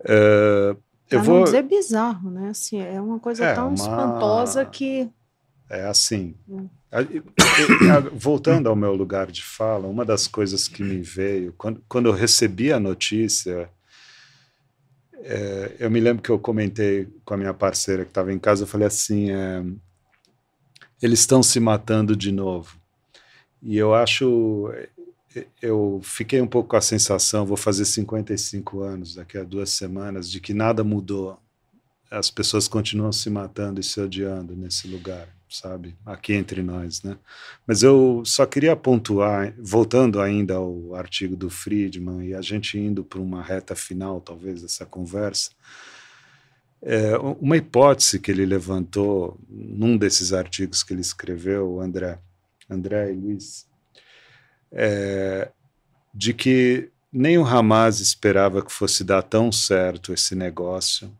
[0.01, 0.78] Uh,
[1.10, 2.49] eu vou dizer bizarro, né?
[2.49, 3.76] Assim, é uma coisa é, tão uma...
[3.76, 5.10] espantosa que
[5.70, 6.36] é assim.
[6.47, 6.68] Hum.
[8.14, 12.14] Voltando ao meu lugar de fala, uma das coisas que me veio quando, quando eu
[12.14, 13.70] recebi a notícia,
[15.14, 18.63] é, eu me lembro que eu comentei com a minha parceira que estava em casa,
[18.63, 19.63] eu falei assim, é,
[21.01, 22.79] eles estão se matando de novo.
[23.66, 24.71] E eu acho.
[25.59, 30.29] Eu fiquei um pouco com a sensação, vou fazer 55 anos daqui a duas semanas,
[30.29, 31.37] de que nada mudou.
[32.09, 35.96] As pessoas continuam se matando e se odiando nesse lugar, sabe?
[36.05, 37.17] Aqui entre nós, né?
[37.66, 43.04] Mas eu só queria pontuar, voltando ainda ao artigo do Friedman e a gente indo
[43.04, 45.50] para uma reta final, talvez, dessa conversa.
[46.82, 52.20] É, uma hipótese que ele levantou num desses artigos que ele escreveu, André,
[52.70, 53.67] André e Luiz,
[54.71, 55.50] é,
[56.13, 61.12] de que nem o Hamas esperava que fosse dar tão certo esse negócio.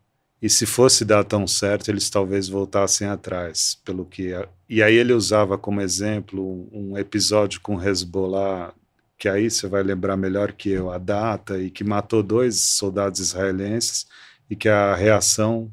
[0.42, 4.34] E se fosse dar tão certo, eles talvez voltassem atrás, pelo que
[4.68, 8.74] e aí ele usava como exemplo um episódio com Hezbollah,
[9.16, 13.20] que aí você vai lembrar melhor que eu a data e que matou dois soldados
[13.20, 14.06] israelenses
[14.50, 15.70] e que a reação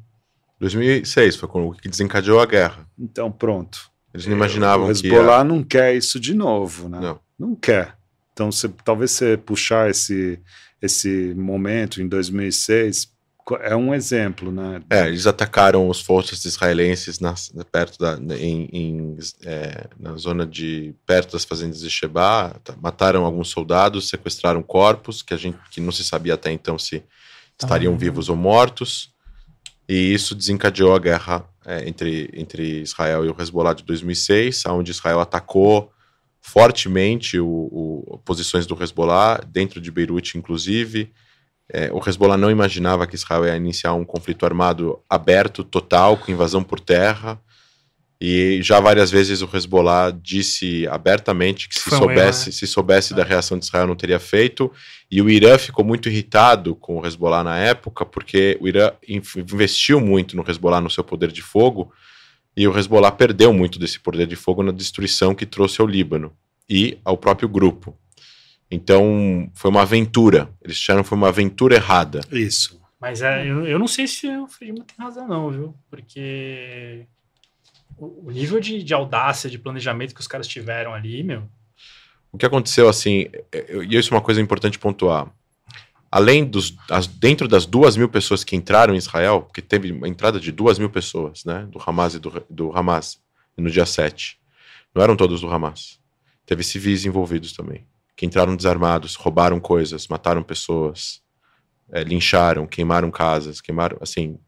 [0.60, 2.88] 2006 foi quando que desencadeou a guerra.
[2.98, 3.90] Então pronto.
[4.14, 5.44] Eles não imaginavam o que Hezbollah ia...
[5.44, 7.00] não quer isso de novo, né?
[7.00, 7.20] Não.
[7.38, 7.96] Não quer.
[8.32, 10.38] Então, você, talvez você puxar esse,
[10.80, 13.12] esse momento em 2006
[13.44, 14.80] co- é um exemplo, né?
[14.88, 20.94] É, eles atacaram os forças israelenses nas- perto da, em, em, é, na zona de
[21.06, 25.80] perto das fazendas de Sheba, tá- mataram alguns soldados, sequestraram corpos que a gente que
[25.80, 27.02] não se sabia até então se
[27.60, 27.96] estariam Ah.
[27.98, 29.12] vivos ou mortos,
[29.88, 34.90] e isso desencadeou a guerra é, entre, entre Israel e o Hezbollah de 2006, onde
[34.90, 35.90] Israel atacou
[36.40, 41.10] fortemente o, o- posições do Hezbollah dentro de Beirute, inclusive.
[41.72, 46.30] É, o Hezbollah não imaginava que Israel ia iniciar um conflito armado aberto, total, com
[46.30, 47.40] invasão por terra.
[48.20, 52.52] E já várias vezes o Hezbollah disse abertamente que se Foi soubesse, né?
[52.52, 54.72] se soubesse da reação de Israel não teria feito.
[55.10, 60.00] E o Irã ficou muito irritado com o Hezbollah na época, porque o Irã investiu
[60.00, 61.92] muito no Hezbollah, no seu poder de fogo,
[62.56, 66.32] e o Hezbollah perdeu muito desse poder de fogo na destruição que trouxe ao Líbano
[66.68, 67.96] e ao próprio grupo.
[68.70, 70.48] Então, foi uma aventura.
[70.62, 72.20] Eles acharam que foi uma aventura errada.
[72.32, 72.80] Isso.
[73.00, 75.74] Mas é, eu, eu não sei se o Friedman tem razão, não, viu?
[75.90, 77.06] Porque
[77.96, 81.48] o, nível de, de audácia, de planejamento que os caras tiveram ali, meu.
[82.32, 85.32] O que aconteceu, assim, é- e isso é uma coisa importante pontuar.
[86.10, 86.76] Além dos.
[86.90, 90.52] As, dentro das duas mil pessoas que entraram em Israel, porque teve uma entrada de
[90.52, 91.66] duas mil pessoas, né?
[91.70, 93.20] Do Hamas e do, do Hamas,
[93.56, 94.38] no dia 7.
[94.94, 95.98] Não eram todos do Hamas.
[96.46, 97.84] Teve civis envolvidos também.
[98.16, 101.20] Que entraram desarmados, roubaram coisas, mataram pessoas,
[101.90, 103.98] é, lincharam, queimaram casas, queimaram.
[104.00, 104.38] Assim,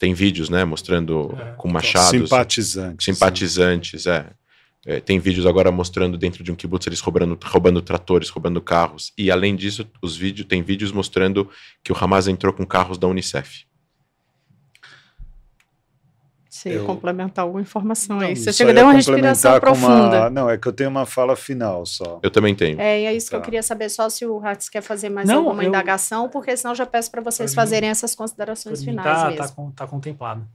[0.00, 0.64] tem vídeos, né?
[0.64, 1.52] Mostrando É.
[1.58, 3.04] com machados Simpatizantes.
[3.04, 4.30] simpatizantes, é.
[4.86, 9.12] É, tem vídeos agora mostrando dentro de um kibbutz eles roubando, roubando tratores, roubando carros.
[9.16, 11.46] E além disso, os vídeos tem vídeos mostrando
[11.84, 13.66] que o Hamas entrou com carros da Unicef.
[16.60, 18.36] Você Eu- complementar alguma informação Não, aí.
[18.36, 20.18] Você chega ia deu uma respiração com profunda.
[20.20, 22.20] uma- Não, é que eu tenho uma fala final só.
[22.22, 22.78] Eu também tenho.
[22.78, 23.44] É, e é isso que eu Tá.
[23.46, 26.72] queria saber só se o Hatz quer fazer mais Não, alguma eu- indagação, porque senão
[26.72, 29.38] eu já peço para vocês Pra mim- fazerem essas Pra considerações mim finais tá, mesmo.
[29.38, 30.46] tá, con- tá contemplado.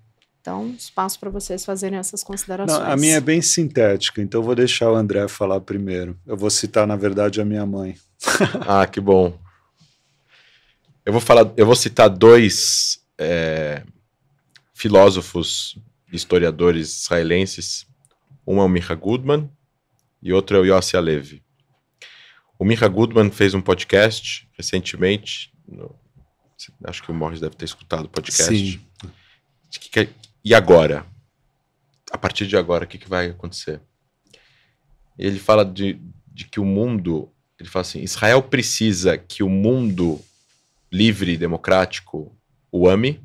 [0.41, 2.79] Então, espaço para vocês fazerem essas considerações.
[2.79, 6.15] Não, a minha é bem sintética, então eu vou deixar o André falar primeiro.
[6.23, 7.95] Eu vou citar, na verdade, a minha mãe.
[8.67, 9.33] Ah, que bom.
[11.03, 13.81] Eu vou falar, eu vou citar dois é,
[14.73, 15.77] filósofos,
[16.15, 17.85] historiadores israelenses.
[18.47, 19.49] Um é o Micha Goodman
[20.21, 21.43] e outro é o Yossi Alevi.
[22.57, 25.51] O Micha Goodman fez um podcast recentemente.
[25.67, 25.95] no-
[26.85, 28.55] acho que o Morris deve ter escutado o podcast.
[28.55, 28.79] Sim.
[29.91, 30.09] Que-
[30.43, 31.05] e agora?
[32.11, 33.81] A partir de agora, o que, que vai acontecer?
[35.17, 37.31] Ele fala de, de que o mundo.
[37.59, 40.21] Ele fala assim: Israel precisa que o mundo
[40.91, 42.35] livre e democrático
[42.71, 43.21] o ame.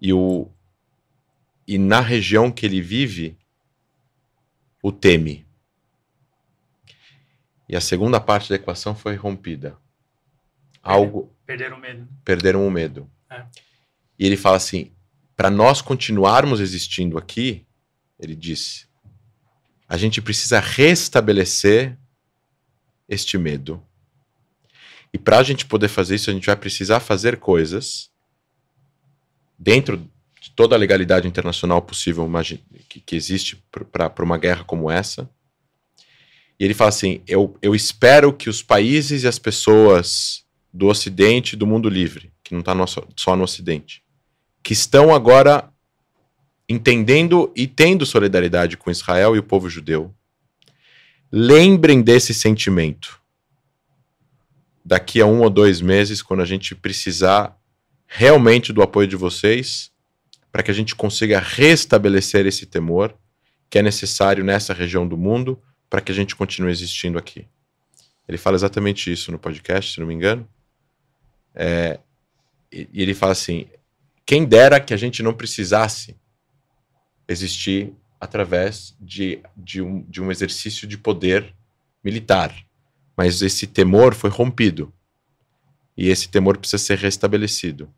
[0.00, 0.48] E, o,
[1.68, 3.36] e na região que ele vive,
[4.82, 5.46] o teme.
[7.68, 9.76] E a segunda parte da equação foi rompida.
[10.82, 12.08] Algo, Perderam o medo.
[12.24, 13.10] perderam o medo.
[13.28, 13.44] É.
[14.18, 14.90] E ele fala assim:
[15.36, 17.66] para nós continuarmos existindo aqui,
[18.18, 18.88] ele disse,
[19.86, 21.98] a gente precisa restabelecer
[23.06, 23.84] este medo.
[25.12, 28.10] E para a gente poder fazer isso, a gente vai precisar fazer coisas
[29.58, 32.28] dentro de toda a legalidade internacional possível
[32.88, 33.62] que, que existe
[33.92, 35.28] para uma guerra como essa.
[36.58, 41.56] E ele fala assim: eu, eu espero que os países e as pessoas do Ocidente
[41.56, 42.74] do mundo livre, que não está
[43.16, 44.02] só no Ocidente,
[44.62, 45.70] que estão agora
[46.68, 50.14] entendendo e tendo solidariedade com Israel e o povo judeu,
[51.32, 53.18] lembrem desse sentimento
[54.84, 57.54] daqui a um ou dois meses, quando a gente precisar
[58.06, 59.90] realmente do apoio de vocês,
[60.50, 63.14] para que a gente consiga restabelecer esse temor
[63.70, 65.60] que é necessário nessa região do mundo
[65.90, 67.46] para que a gente continue existindo aqui.
[68.26, 70.48] Ele fala exatamente isso no podcast, se não me engano.
[71.54, 71.98] É,
[72.70, 73.66] e ele fala assim:
[74.24, 76.16] quem dera que a gente não precisasse
[77.26, 81.54] existir através de, de, um, de um exercício de poder
[82.02, 82.54] militar.
[83.16, 84.92] Mas esse temor foi rompido.
[85.96, 87.92] E esse temor precisa ser restabelecido.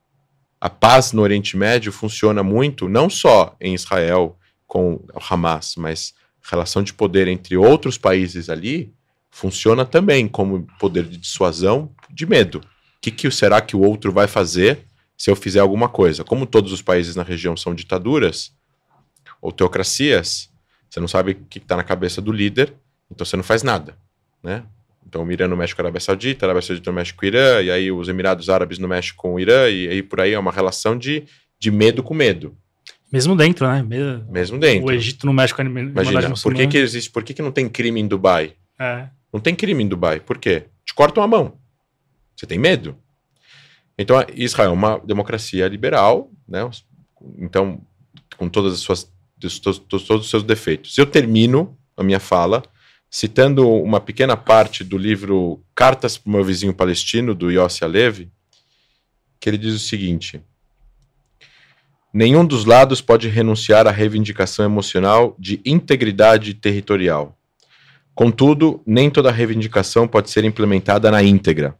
[0.61, 6.15] A paz no Oriente Médio funciona muito, não só em Israel com o Hamas, mas
[6.43, 8.93] relação de poder entre outros países ali
[9.31, 12.59] funciona também como poder de dissuasão de medo.
[12.59, 14.85] O que, que será que o outro vai fazer
[15.17, 16.25] se eu fizer alguma coisa?
[16.25, 18.53] Como todos os países na região são ditaduras
[19.41, 20.51] ou teocracias,
[20.89, 22.75] você não sabe o que está na cabeça do líder,
[23.11, 23.97] então você não faz nada,
[24.43, 24.65] né?
[25.07, 27.61] Então o Irã com a Arábia Saudita, a Arábia Saudita não mexe com o Irã,
[27.63, 30.39] e aí os Emirados Árabes não mexem com o Irã, e aí por aí é
[30.39, 31.25] uma relação de,
[31.59, 32.57] de medo com medo.
[33.13, 33.83] Mesmo dentro, né?
[33.83, 34.87] Mesmo, Mesmo dentro.
[34.87, 38.01] O Egito no México Imagina, por que, que existe, por que, que não tem crime
[38.01, 38.55] em Dubai?
[38.79, 39.09] É.
[39.33, 40.21] Não tem crime em Dubai.
[40.21, 40.65] Por quê?
[40.85, 41.55] Te cortam a mão.
[42.37, 42.97] Você tem medo.
[43.99, 46.69] Então, Israel é uma democracia liberal, né?
[47.37, 47.81] Então,
[48.37, 49.13] com todas as suas
[49.61, 50.97] todos, todos os seus defeitos.
[50.97, 52.63] Eu termino a minha fala
[53.11, 58.31] citando uma pequena parte do livro Cartas para o meu vizinho palestino do Yossi Alevi,
[59.41, 60.41] que ele diz o seguinte:
[62.15, 67.37] Nenhum dos lados pode renunciar à reivindicação emocional de integridade territorial.
[68.15, 71.77] Contudo, nem toda reivindicação pode ser implementada na íntegra.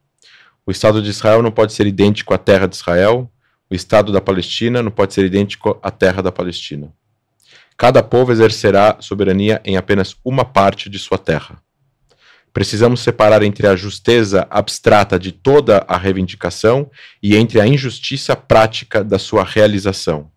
[0.67, 3.31] O Estado de Israel não pode ser idêntico à terra de Israel,
[3.71, 6.93] o Estado da Palestina não pode ser idêntico à terra da Palestina.
[7.81, 11.63] Cada povo exercerá soberania em apenas uma parte de sua terra.
[12.53, 16.91] Precisamos separar entre a justeza abstrata de toda a reivindicação
[17.23, 20.31] e entre a injustiça prática da sua realização.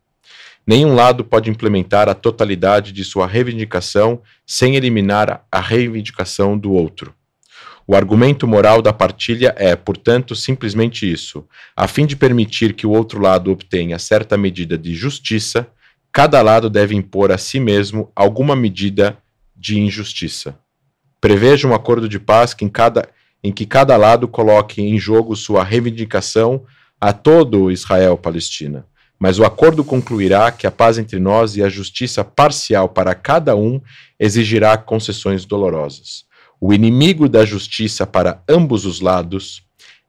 [0.65, 7.13] Nenhum lado pode implementar a totalidade de sua reivindicação sem eliminar a reivindicação do outro.
[7.85, 11.45] O argumento moral da partilha é, portanto, simplesmente isso.
[11.75, 15.67] A fim de permitir que o outro lado obtenha certa medida de justiça,
[16.13, 19.17] cada lado deve impor a si mesmo alguma medida
[19.55, 20.55] de injustiça.
[21.19, 23.09] Preveja um acordo de paz que em, cada,
[23.43, 26.63] em que cada lado coloque em jogo sua reivindicação
[27.01, 28.85] a todo Israel-Palestina.
[29.17, 33.55] Mas o acordo concluirá que a paz entre nós e a justiça parcial para cada
[33.55, 33.81] um
[34.19, 36.25] exigirá concessões dolorosas.
[36.61, 39.63] O inimigo da justiça para ambos os lados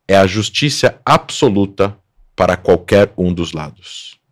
[0.07, 1.97] é a justiça absoluta
[2.37, 4.24] para qualquer um dos lados.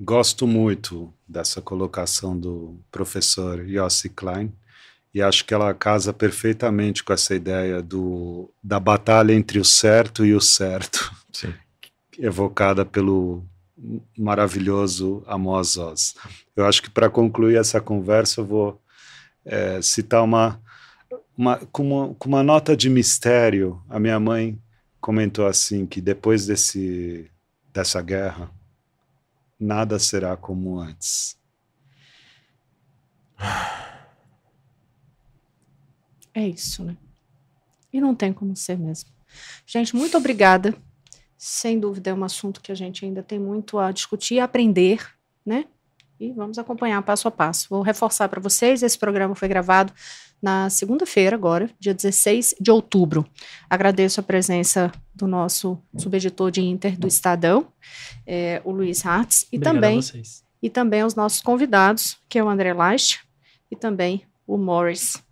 [0.00, 4.52] Gosto muito dessa colocação do professor Yossi Klein
[5.12, 10.24] e acho que ela casa perfeitamente com essa ideia do, da batalha entre o certo
[10.24, 11.52] e o certo, Sim.
[12.16, 13.42] evocada pelo
[14.16, 16.14] maravilhoso Amos Oz.
[16.54, 18.80] Eu acho que para concluir essa conversa eu vou
[19.44, 20.60] é, citar uma,
[21.36, 23.82] uma, com uma, com uma nota de mistério.
[23.88, 24.56] A minha mãe
[25.00, 27.28] comentou assim que depois desse,
[27.72, 28.48] dessa guerra
[29.58, 31.38] nada será como antes.
[36.34, 36.96] É isso, né?
[37.92, 39.10] E não tem como ser mesmo.
[39.66, 40.74] Gente, muito obrigada.
[41.36, 45.04] Sem dúvida é um assunto que a gente ainda tem muito a discutir e aprender,
[45.44, 45.66] né?
[46.20, 47.68] E vamos acompanhar passo a passo.
[47.70, 49.92] Vou reforçar para vocês: esse programa foi gravado
[50.42, 53.26] na segunda-feira, agora, dia 16 de outubro.
[53.68, 57.68] Agradeço a presença do nosso subeditor de Inter do Estadão,
[58.26, 60.00] é, o Luiz Hartz, e Obrigado também,
[60.62, 63.20] e também aos nossos convidados, que é o André Last
[63.70, 65.22] e também o Morris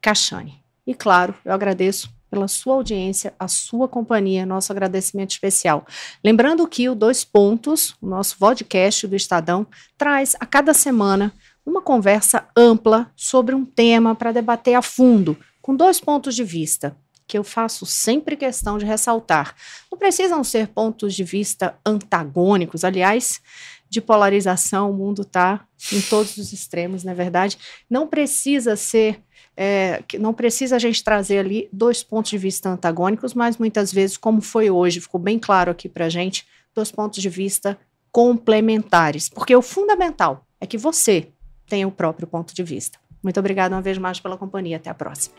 [0.00, 0.62] Cachani.
[0.86, 5.86] E claro, eu agradeço pela sua audiência, a sua companhia, nosso agradecimento especial.
[6.22, 9.64] Lembrando que o Dois Pontos, o nosso podcast do Estadão,
[9.96, 11.32] traz a cada semana
[11.64, 16.96] uma conversa ampla sobre um tema para debater a fundo, com dois pontos de vista,
[17.24, 19.54] que eu faço sempre questão de ressaltar.
[19.88, 23.40] Não precisam ser pontos de vista antagônicos, aliás,
[23.88, 27.56] de polarização, o mundo está em todos os extremos, não é verdade?
[27.88, 29.22] Não precisa ser
[29.56, 34.16] é, não precisa a gente trazer ali dois pontos de vista antagônicos, mas muitas vezes,
[34.16, 37.78] como foi hoje, ficou bem claro aqui para a gente, dois pontos de vista
[38.10, 39.28] complementares.
[39.28, 41.28] Porque o fundamental é que você
[41.68, 42.98] tenha o próprio ponto de vista.
[43.22, 44.76] Muito obrigada uma vez mais pela companhia.
[44.76, 45.34] Até a próxima.